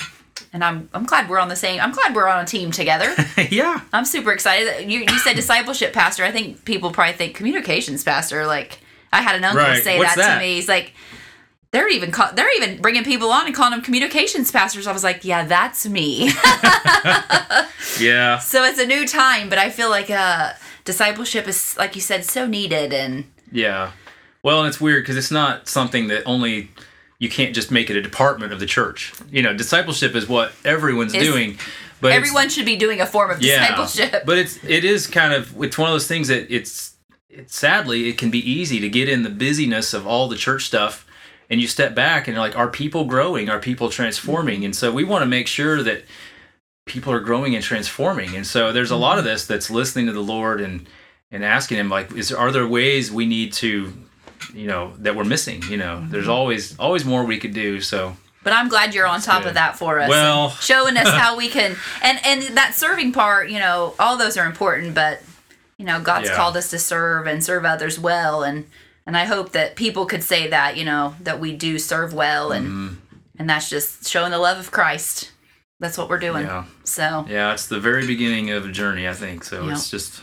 and 0.53 0.62
I'm 0.62 0.88
I'm 0.95 1.05
glad 1.05 1.29
we're 1.29 1.41
on 1.41 1.49
the 1.49 1.57
same. 1.57 1.81
I'm 1.81 1.91
glad 1.91 2.15
we're 2.15 2.29
on 2.29 2.45
a 2.45 2.47
team 2.47 2.71
together. 2.71 3.12
yeah. 3.50 3.81
I'm 3.93 4.05
super 4.05 4.31
excited. 4.33 4.88
You 4.88 5.00
you 5.00 5.19
said 5.19 5.35
discipleship 5.35 5.93
pastor. 5.93 6.23
I 6.25 6.31
think 6.31 6.65
people 6.65 6.93
probably 6.93 7.15
think 7.15 7.35
communications 7.35 8.05
pastor. 8.05 8.47
Like 8.47 8.79
I 9.12 9.23
had 9.23 9.35
an 9.37 9.43
uncle 9.45 9.62
Right. 9.65 9.83
say 9.83 9.99
that, 10.00 10.17
that? 10.17 10.35
to 10.35 10.41
me. 10.41 10.55
He's 10.57 10.69
like, 10.69 10.93
they're 11.71 11.89
even 11.89 12.11
call, 12.11 12.33
they're 12.33 12.55
even 12.57 12.81
bringing 12.81 13.05
people 13.05 13.31
on 13.31 13.47
and 13.47 13.55
calling 13.55 13.73
them 13.73 13.83
communications 13.83 14.51
pastors. 14.51 14.87
I 14.87 14.93
was 14.93 15.05
like, 15.05 15.25
yeah, 15.25 15.45
that's 15.45 15.87
me. 15.89 16.31
Yeah. 18.01 18.39
so 18.39 18.65
it's 18.65 18.79
a 18.79 18.87
new 18.87 19.07
time, 19.07 19.49
but 19.49 19.59
I 19.59 19.71
feel 19.71 19.91
like 19.91 20.11
uh, 20.11 20.53
discipleship 20.85 21.47
is 21.49 21.77
like 21.77 21.95
you 21.95 22.01
said 22.01 22.25
so 22.25 22.47
needed 22.47 22.93
and 22.93 23.25
Yeah. 23.53 23.93
Well, 24.43 24.61
and 24.61 24.69
it's 24.69 24.81
weird 24.81 25.03
because 25.03 25.17
it's 25.17 25.31
not 25.31 25.69
something 25.69 26.09
that 26.09 26.23
only 26.25 26.71
you 27.19 27.29
can't 27.29 27.55
just 27.55 27.71
make 27.71 27.91
it 27.91 27.97
a 27.97 28.01
department 28.03 28.53
of 28.53 28.61
the 28.61 28.67
church. 28.67 29.13
You 29.31 29.43
know, 29.43 29.53
discipleship 29.53 30.15
is 30.15 30.29
what 30.29 30.53
everyone's 30.65 31.13
It's- 31.15 31.31
doing. 31.31 31.59
But 32.01 32.13
everyone 32.13 32.49
should 32.49 32.65
be 32.65 32.77
doing 32.77 33.01
a 33.01 33.07
form 33.07 33.29
of 33.33 33.43
yeah, 33.43 33.59
discipleship. 33.77 34.23
But 34.25 34.39
it's 34.39 34.63
it 34.63 34.85
is 34.85 35.09
kind 35.09 35.33
of 35.35 35.61
it's 35.61 35.77
one 35.77 35.89
of 35.89 35.95
those 35.95 36.07
things 36.07 36.29
that 36.29 36.49
it's 36.49 36.95
it's 37.29 37.57
sadly 37.59 38.09
it 38.09 38.17
can 38.17 38.31
be 38.31 38.39
easy 38.39 38.79
to 38.79 38.89
get 38.89 39.09
in 39.09 39.25
the 39.25 39.31
busyness 39.31 39.93
of 39.93 40.07
all 40.07 40.29
the 40.29 40.37
church 40.37 40.65
stuff 40.67 41.05
and 41.50 41.61
you 41.61 41.67
step 41.67 41.95
back 41.95 42.26
and 42.28 42.35
you're 42.35 42.45
like 42.45 42.57
are 42.57 42.69
people 42.69 43.05
growing? 43.05 43.49
Are 43.49 43.59
people 43.59 43.90
transforming? 43.90 44.64
And 44.64 44.75
so 44.75 44.93
we 44.93 45.05
want 45.05 45.23
to 45.23 45.26
make 45.26 45.47
sure 45.47 45.83
that 45.83 46.05
people 46.87 47.12
are 47.12 47.21
growing 47.21 47.55
and 47.55 47.64
transforming. 47.64 48.35
And 48.35 48.47
so 48.47 48.73
there's 48.73 48.90
a 48.90 48.97
lot 48.97 49.19
of 49.19 49.25
mm-hmm. 49.25 49.33
this 49.33 49.47
that's 49.47 49.71
listening 49.71 50.07
to 50.07 50.12
the 50.12 50.23
lord 50.23 50.61
and 50.61 50.88
and 51.31 51.45
asking 51.45 51.78
him 51.78 51.88
like 51.88 52.12
is 52.12 52.33
are 52.33 52.50
there 52.50 52.67
ways 52.67 53.12
we 53.12 53.26
need 53.26 53.52
to 53.52 53.93
you 54.55 54.67
know 54.67 54.95
that 54.99 55.14
we're 55.14 55.25
missing 55.25 55.62
you 55.71 55.76
know? 55.76 56.05
There's 56.09 56.25
mm-hmm. 56.25 56.33
always 56.33 56.78
always 56.78 57.05
more 57.05 57.25
we 57.25 57.38
could 57.38 57.55
do 57.55 57.81
so. 57.81 58.17
But 58.45 58.52
I'm 58.52 58.69
glad 58.69 58.95
you're 58.95 59.07
on 59.07 59.21
top 59.21 59.43
good. 59.43 59.49
of 59.49 59.55
that 59.55 59.76
for 59.76 60.00
us. 60.00 60.09
Well- 60.09 60.50
showing 60.61 60.97
us 60.97 61.09
how 61.09 61.37
we 61.37 61.49
can 61.49 61.76
and 62.02 62.19
and 62.25 62.57
that 62.57 62.75
serving 62.75 63.12
part, 63.12 63.50
you 63.50 63.59
know, 63.59 63.95
all 63.99 64.17
those 64.17 64.37
are 64.37 64.47
important, 64.47 64.95
but 64.95 65.23
you 65.76 65.85
know, 65.85 66.00
God's 66.00 66.28
Yeah. 66.28 66.37
called 66.37 66.57
us 66.57 66.71
to 66.71 66.78
serve 66.78 67.26
and 67.26 67.43
serve 67.43 67.64
others 67.64 67.99
well 67.99 68.43
and 68.43 68.67
and 69.09 69.17
I 69.17 69.25
hope 69.25 69.53
that 69.53 69.75
people 69.75 70.05
could 70.07 70.23
say 70.23 70.49
that, 70.49 70.77
you 70.77 70.85
know, 70.85 71.15
that 71.23 71.41
we 71.41 71.57
do 71.57 71.79
serve 71.81 72.12
well 72.15 72.53
and 72.53 72.67
Mm-hmm. 72.69 72.95
and 73.38 73.49
that's 73.50 73.69
just 73.71 74.07
showing 74.07 74.31
the 74.31 74.38
love 74.38 74.59
of 74.59 74.71
Christ. 74.71 75.33
That's 75.81 75.97
what 75.97 76.09
we're 76.09 76.19
doing. 76.19 76.45
Yeah. 76.45 76.65
So, 76.85 77.25
yeah 77.29 77.53
it's 77.55 77.67
the 77.69 77.81
very 77.81 78.07
beginning 78.07 78.50
of 78.50 78.65
a 78.67 78.73
journey 78.73 79.09
i 79.09 79.15
think 79.15 79.45
so 79.45 79.65
Yeah. 79.67 79.73
it's 79.73 79.88
just 79.91 80.21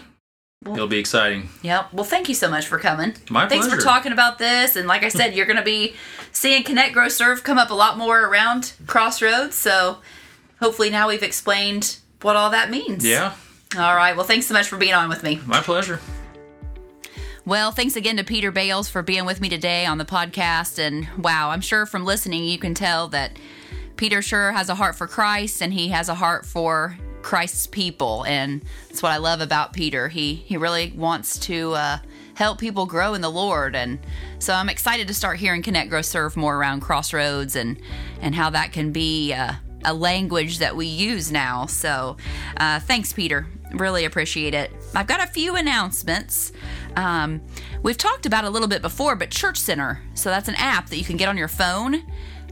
Well- 0.64 0.76
it'll 0.76 0.88
be 0.88 1.00
exciting 1.00 1.50
yep. 1.64 1.92
Well, 1.94 2.04
thank 2.06 2.28
you 2.30 2.36
so 2.36 2.50
much 2.50 2.68
for 2.68 2.78
coming. 2.80 3.14
My 3.30 3.48
Thanks 3.48 3.68
for 3.68 3.78
talking 3.78 4.12
about 4.12 4.38
this. 4.38 4.76
And 4.76 4.88
like 4.88 5.04
I 5.04 5.10
said, 5.10 5.34
you're 5.36 5.46
going 5.46 5.64
to 5.66 5.70
be 5.78 5.96
seeing 6.32 6.64
Connect, 6.64 6.94
Grow, 6.94 7.08
Serve 7.10 7.44
come 7.44 7.58
up 7.58 7.70
a 7.72 7.74
lot 7.74 7.98
more 7.98 8.26
around 8.26 8.74
Crossroads. 8.88 9.56
So 9.56 9.98
hopefully 10.60 10.90
now 10.90 11.08
we've 11.08 11.24
explained 11.24 11.98
what 12.22 12.36
all 12.36 12.50
that 12.52 12.70
means. 12.70 13.06
yeah 13.06 13.34
All 13.78 13.96
right. 13.96 14.16
Well, 14.16 14.26
thanks 14.26 14.46
so 14.48 14.54
much 14.54 14.68
for 14.68 14.78
being 14.78 14.94
on 14.94 15.08
with 15.10 15.22
me. 15.24 15.40
My 15.46 15.62
pleasure. 15.62 16.00
Well, 17.48 17.72
thanks 17.72 17.96
again 17.96 18.18
to 18.18 18.24
Peter 18.24 18.52
Bales 18.52 18.90
for 18.90 19.04
being 19.04 19.24
with 19.26 19.40
me 19.40 19.50
today 19.50 19.86
on 19.86 20.00
the 20.00 20.06
podcast. 20.06 20.80
And 20.80 21.08
wow, 21.24 21.52
I'm 21.52 21.62
sure 21.62 21.86
from 21.86 22.04
listening, 22.04 22.44
you 22.44 22.58
can 22.58 22.74
tell 22.74 23.08
that 23.10 23.38
Peter 23.98 24.24
sure 24.24 24.52
has 24.52 24.68
a 24.68 24.74
heart 24.74 24.96
for 24.96 25.06
Christ 25.06 25.62
and 25.62 25.72
he 25.72 25.90
has 25.90 26.10
a 26.10 26.16
heart 26.16 26.48
for 26.48 26.98
Christ's 27.22 27.68
people. 27.68 28.26
And 28.26 28.64
that's 28.88 29.04
what 29.04 29.12
I 29.12 29.18
love 29.18 29.42
about 29.42 29.74
Peter. 29.74 30.08
He, 30.08 30.34
he 30.34 30.58
really 30.58 30.92
wants 30.96 31.38
to 31.42 31.74
uh, 31.74 31.98
help 32.34 32.60
people 32.60 32.88
grow 32.88 33.14
in 33.14 33.22
the 33.22 33.30
Lord. 33.30 33.76
And 33.76 34.00
so 34.40 34.52
I'm 34.52 34.68
excited 34.68 35.08
to 35.10 35.14
start 35.14 35.38
hearing 35.38 35.62
Connect, 35.62 35.92
Grow, 35.92 36.02
Serve 36.02 36.36
more 36.36 36.58
around 36.58 36.80
Crossroads 36.80 37.56
and, 37.56 37.80
and 38.22 38.34
how 38.34 38.50
that 38.50 38.72
can 38.72 38.92
be 38.92 39.34
uh, 39.34 39.54
a 39.84 39.94
language 39.94 40.58
that 40.58 40.76
we 40.76 40.88
use 40.88 41.32
now. 41.32 41.68
So 41.68 42.18
uh, 42.58 42.80
thanks, 42.80 43.14
Peter. 43.14 43.46
Really 43.76 44.06
appreciate 44.06 44.54
it. 44.54 44.72
I've 44.96 45.08
got 45.08 45.22
a 45.22 45.28
few 45.28 45.56
announcements. 45.58 46.54
Um, 46.96 47.42
we've 47.84 47.98
talked 47.98 48.26
about 48.26 48.46
a 48.46 48.50
little 48.50 48.70
bit 48.70 48.82
before, 48.82 49.18
but 49.18 49.32
Church 49.32 49.60
Center. 49.60 50.02
So 50.14 50.30
that's 50.30 50.48
an 50.48 50.56
app 50.56 50.88
that 50.90 50.98
you 50.98 51.04
can 51.04 51.18
get 51.18 51.28
on 51.28 51.38
your 51.38 51.50
phone, 51.50 52.04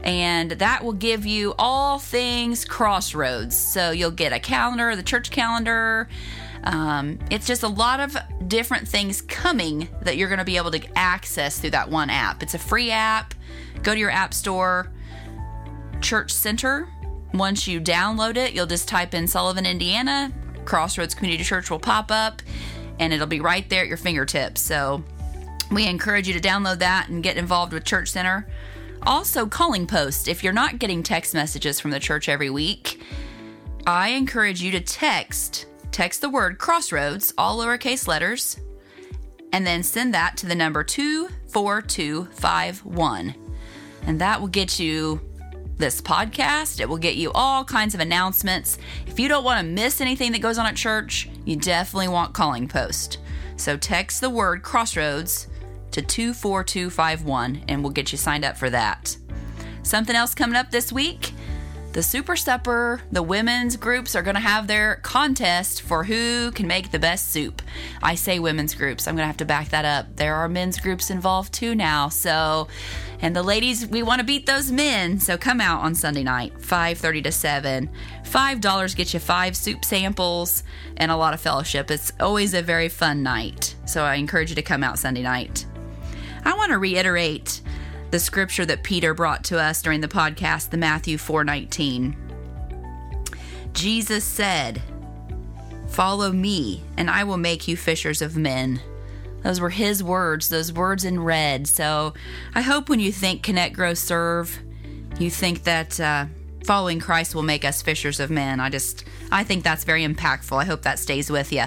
and 0.02 0.50
that 0.50 0.84
will 0.84 0.92
give 0.92 1.24
you 1.24 1.54
all 1.58 1.98
things 1.98 2.66
Crossroads. 2.66 3.58
So 3.58 3.90
you'll 3.90 4.10
get 4.10 4.34
a 4.34 4.38
calendar, 4.38 4.94
the 4.96 5.02
church 5.02 5.30
calendar. 5.30 6.08
Um, 6.64 7.18
it's 7.30 7.46
just 7.46 7.62
a 7.62 7.68
lot 7.68 8.00
of 8.00 8.16
different 8.46 8.86
things 8.86 9.22
coming 9.22 9.88
that 10.02 10.18
you're 10.18 10.28
going 10.28 10.38
to 10.38 10.44
be 10.44 10.58
able 10.58 10.72
to 10.72 10.98
access 10.98 11.58
through 11.58 11.70
that 11.70 11.88
one 11.88 12.10
app. 12.10 12.42
It's 12.42 12.54
a 12.54 12.58
free 12.58 12.90
app. 12.90 13.34
Go 13.82 13.94
to 13.94 13.98
your 13.98 14.10
app 14.10 14.34
store, 14.34 14.92
Church 16.02 16.32
Center. 16.32 16.86
Once 17.32 17.66
you 17.66 17.80
download 17.80 18.36
it, 18.36 18.52
you'll 18.54 18.66
just 18.66 18.88
type 18.88 19.14
in 19.14 19.26
Sullivan, 19.26 19.64
Indiana. 19.66 20.30
Crossroads 20.64 21.14
Community 21.14 21.44
Church 21.44 21.70
will 21.70 21.78
pop 21.78 22.10
up 22.10 22.42
and 22.98 23.12
it'll 23.12 23.26
be 23.26 23.40
right 23.40 23.68
there 23.68 23.82
at 23.82 23.88
your 23.88 23.96
fingertips. 23.96 24.60
So 24.60 25.02
we 25.70 25.86
encourage 25.86 26.28
you 26.28 26.34
to 26.34 26.40
download 26.40 26.78
that 26.78 27.08
and 27.08 27.22
get 27.22 27.36
involved 27.36 27.72
with 27.72 27.84
Church 27.84 28.10
Center. 28.10 28.46
Also, 29.02 29.46
CallingPost. 29.46 30.28
If 30.28 30.42
you're 30.42 30.52
not 30.52 30.78
getting 30.78 31.02
text 31.02 31.34
messages 31.34 31.80
from 31.80 31.90
the 31.90 32.00
church 32.00 32.28
every 32.28 32.50
week, 32.50 33.02
I 33.86 34.10
encourage 34.10 34.62
you 34.62 34.70
to 34.72 34.80
text 34.80 35.66
text 35.90 36.20
the 36.20 36.28
word 36.28 36.58
crossroads, 36.58 37.32
all 37.38 37.58
lowercase 37.58 38.06
letters, 38.08 38.58
and 39.52 39.64
then 39.64 39.84
send 39.84 40.12
that 40.12 40.36
to 40.36 40.46
the 40.46 40.54
number 40.54 40.82
24251. 40.82 43.34
And 44.06 44.20
that 44.20 44.40
will 44.40 44.48
get 44.48 44.80
you 44.80 45.20
this 45.76 46.00
podcast. 46.00 46.80
It 46.80 46.88
will 46.88 46.98
get 46.98 47.16
you 47.16 47.30
all 47.32 47.64
kinds 47.64 47.94
of 47.94 48.00
announcements. 48.00 48.78
If 49.06 49.18
you 49.18 49.28
don't 49.28 49.44
want 49.44 49.60
to 49.60 49.72
miss 49.72 50.00
anything 50.00 50.32
that 50.32 50.40
goes 50.40 50.58
on 50.58 50.66
at 50.66 50.76
church, 50.76 51.28
you 51.44 51.56
definitely 51.56 52.08
want 52.08 52.34
CallingPost. 52.34 53.18
So 53.56 53.76
text 53.76 54.20
the 54.20 54.30
word 54.30 54.62
crossroads 54.62 55.48
to 55.90 56.02
24251 56.02 57.64
and 57.68 57.82
we'll 57.82 57.92
get 57.92 58.12
you 58.12 58.18
signed 58.18 58.44
up 58.44 58.56
for 58.56 58.70
that. 58.70 59.16
Something 59.82 60.16
else 60.16 60.34
coming 60.34 60.56
up 60.56 60.70
this 60.70 60.90
week. 60.90 61.33
The 61.94 62.02
Super 62.02 62.34
Supper, 62.34 63.02
the 63.12 63.22
women's 63.22 63.76
groups 63.76 64.16
are 64.16 64.22
going 64.22 64.34
to 64.34 64.40
have 64.40 64.66
their 64.66 64.96
contest 64.96 65.80
for 65.82 66.02
who 66.02 66.50
can 66.50 66.66
make 66.66 66.90
the 66.90 66.98
best 66.98 67.30
soup. 67.30 67.62
I 68.02 68.16
say 68.16 68.40
women's 68.40 68.74
groups. 68.74 69.06
I'm 69.06 69.14
going 69.14 69.22
to 69.22 69.28
have 69.28 69.36
to 69.36 69.44
back 69.44 69.68
that 69.68 69.84
up. 69.84 70.16
There 70.16 70.34
are 70.34 70.48
men's 70.48 70.80
groups 70.80 71.08
involved 71.08 71.54
too 71.54 71.76
now. 71.76 72.08
So, 72.08 72.66
and 73.20 73.36
the 73.36 73.44
ladies, 73.44 73.86
we 73.86 74.02
want 74.02 74.18
to 74.18 74.24
beat 74.24 74.44
those 74.44 74.72
men. 74.72 75.20
So 75.20 75.38
come 75.38 75.60
out 75.60 75.82
on 75.82 75.94
Sunday 75.94 76.24
night, 76.24 76.58
5:30 76.58 77.22
to 77.22 77.30
7. 77.30 77.88
$5 78.24 78.96
gets 78.96 79.14
you 79.14 79.20
5 79.20 79.56
soup 79.56 79.84
samples 79.84 80.64
and 80.96 81.12
a 81.12 81.16
lot 81.16 81.32
of 81.32 81.40
fellowship. 81.40 81.92
It's 81.92 82.12
always 82.18 82.54
a 82.54 82.62
very 82.62 82.88
fun 82.88 83.22
night. 83.22 83.76
So 83.86 84.02
I 84.02 84.16
encourage 84.16 84.48
you 84.48 84.56
to 84.56 84.62
come 84.62 84.82
out 84.82 84.98
Sunday 84.98 85.22
night. 85.22 85.64
I 86.44 86.54
want 86.54 86.72
to 86.72 86.78
reiterate 86.78 87.60
the 88.14 88.20
scripture 88.20 88.64
that 88.64 88.84
Peter 88.84 89.12
brought 89.12 89.42
to 89.42 89.58
us 89.58 89.82
during 89.82 90.00
the 90.00 90.06
podcast, 90.06 90.70
the 90.70 90.76
Matthew 90.76 91.18
4:19. 91.18 92.14
Jesus 93.72 94.22
said, 94.22 94.80
"Follow 95.88 96.30
me, 96.30 96.84
and 96.96 97.10
I 97.10 97.24
will 97.24 97.38
make 97.38 97.66
you 97.66 97.76
fishers 97.76 98.22
of 98.22 98.36
men." 98.36 98.80
Those 99.42 99.58
were 99.58 99.70
his 99.70 100.00
words, 100.00 100.48
those 100.48 100.72
words 100.72 101.04
in 101.04 101.24
red. 101.24 101.66
So 101.66 102.14
I 102.54 102.60
hope 102.60 102.88
when 102.88 103.00
you 103.00 103.10
think 103.10 103.42
connect, 103.42 103.74
grow, 103.74 103.94
serve, 103.94 104.60
you 105.18 105.28
think 105.28 105.64
that 105.64 105.98
uh, 105.98 106.26
following 106.62 107.00
Christ 107.00 107.34
will 107.34 107.42
make 107.42 107.64
us 107.64 107.82
fishers 107.82 108.20
of 108.20 108.30
men. 108.30 108.60
I 108.60 108.68
just, 108.68 109.02
I 109.32 109.42
think 109.42 109.64
that's 109.64 109.82
very 109.82 110.06
impactful. 110.06 110.56
I 110.56 110.66
hope 110.66 110.82
that 110.82 111.00
stays 111.00 111.32
with 111.32 111.52
you. 111.52 111.64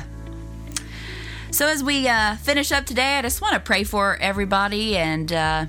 So 1.51 1.67
as 1.67 1.83
we 1.83 2.07
uh, 2.07 2.37
finish 2.37 2.71
up 2.71 2.85
today, 2.85 3.17
I 3.17 3.21
just 3.21 3.41
want 3.41 3.55
to 3.55 3.59
pray 3.59 3.83
for 3.83 4.15
everybody 4.21 4.95
and. 4.95 5.33
Uh, 5.33 5.65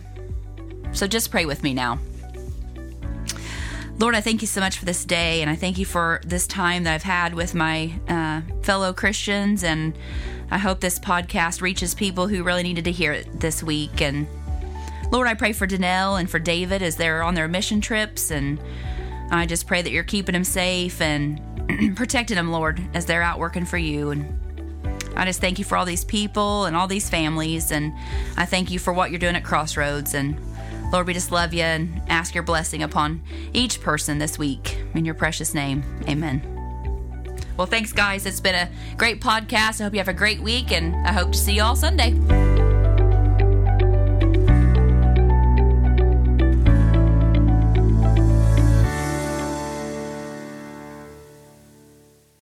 so 0.92 1.06
just 1.06 1.30
pray 1.30 1.46
with 1.46 1.62
me 1.62 1.74
now. 1.74 1.98
Lord, 3.98 4.14
I 4.14 4.20
thank 4.20 4.42
you 4.42 4.46
so 4.46 4.60
much 4.60 4.78
for 4.78 4.84
this 4.84 5.04
day, 5.04 5.42
and 5.42 5.50
I 5.50 5.56
thank 5.56 5.76
you 5.76 5.84
for 5.84 6.20
this 6.24 6.46
time 6.46 6.84
that 6.84 6.94
I've 6.94 7.02
had 7.02 7.34
with 7.34 7.52
my 7.52 7.92
uh, 8.08 8.42
fellow 8.62 8.92
Christians. 8.92 9.64
And 9.64 9.98
I 10.52 10.58
hope 10.58 10.78
this 10.80 11.00
podcast 11.00 11.60
reaches 11.60 11.94
people 11.94 12.28
who 12.28 12.44
really 12.44 12.62
needed 12.62 12.84
to 12.84 12.92
hear 12.92 13.12
it 13.12 13.40
this 13.40 13.60
week. 13.60 14.00
And 14.00 14.28
Lord, 15.10 15.26
I 15.26 15.34
pray 15.34 15.52
for 15.52 15.66
Danelle 15.66 16.20
and 16.20 16.30
for 16.30 16.38
David 16.38 16.80
as 16.80 16.94
they're 16.94 17.24
on 17.24 17.34
their 17.34 17.48
mission 17.48 17.80
trips. 17.80 18.30
And 18.30 18.60
I 19.32 19.46
just 19.46 19.66
pray 19.66 19.82
that 19.82 19.90
you're 19.90 20.04
keeping 20.04 20.34
them 20.34 20.44
safe 20.44 21.00
and 21.00 21.40
protecting 21.96 22.36
them, 22.36 22.52
Lord, 22.52 22.80
as 22.94 23.04
they're 23.04 23.22
out 23.22 23.40
working 23.40 23.64
for 23.64 23.78
you. 23.78 24.10
And 24.12 24.38
I 25.16 25.24
just 25.24 25.40
thank 25.40 25.58
you 25.58 25.64
for 25.64 25.76
all 25.76 25.84
these 25.84 26.04
people 26.04 26.66
and 26.66 26.76
all 26.76 26.86
these 26.86 27.10
families. 27.10 27.72
And 27.72 27.92
I 28.36 28.44
thank 28.46 28.70
you 28.70 28.78
for 28.78 28.92
what 28.92 29.10
you're 29.10 29.18
doing 29.18 29.34
at 29.34 29.42
Crossroads. 29.42 30.14
And 30.14 30.38
Lord, 30.92 31.06
we 31.06 31.12
just 31.12 31.30
love 31.30 31.52
you 31.52 31.62
and 31.62 32.00
ask 32.08 32.34
your 32.34 32.44
blessing 32.44 32.82
upon 32.82 33.22
each 33.52 33.80
person 33.80 34.18
this 34.18 34.38
week. 34.38 34.78
In 34.94 35.04
your 35.04 35.14
precious 35.14 35.52
name, 35.52 35.82
amen. 36.08 36.42
Well, 37.56 37.66
thanks, 37.66 37.92
guys. 37.92 38.24
It's 38.24 38.40
been 38.40 38.54
a 38.54 38.70
great 38.96 39.20
podcast. 39.20 39.80
I 39.80 39.84
hope 39.84 39.92
you 39.92 39.98
have 39.98 40.08
a 40.08 40.14
great 40.14 40.40
week, 40.40 40.70
and 40.72 40.94
I 41.06 41.12
hope 41.12 41.32
to 41.32 41.38
see 41.38 41.54
you 41.54 41.62
all 41.62 41.76
Sunday. 41.76 42.14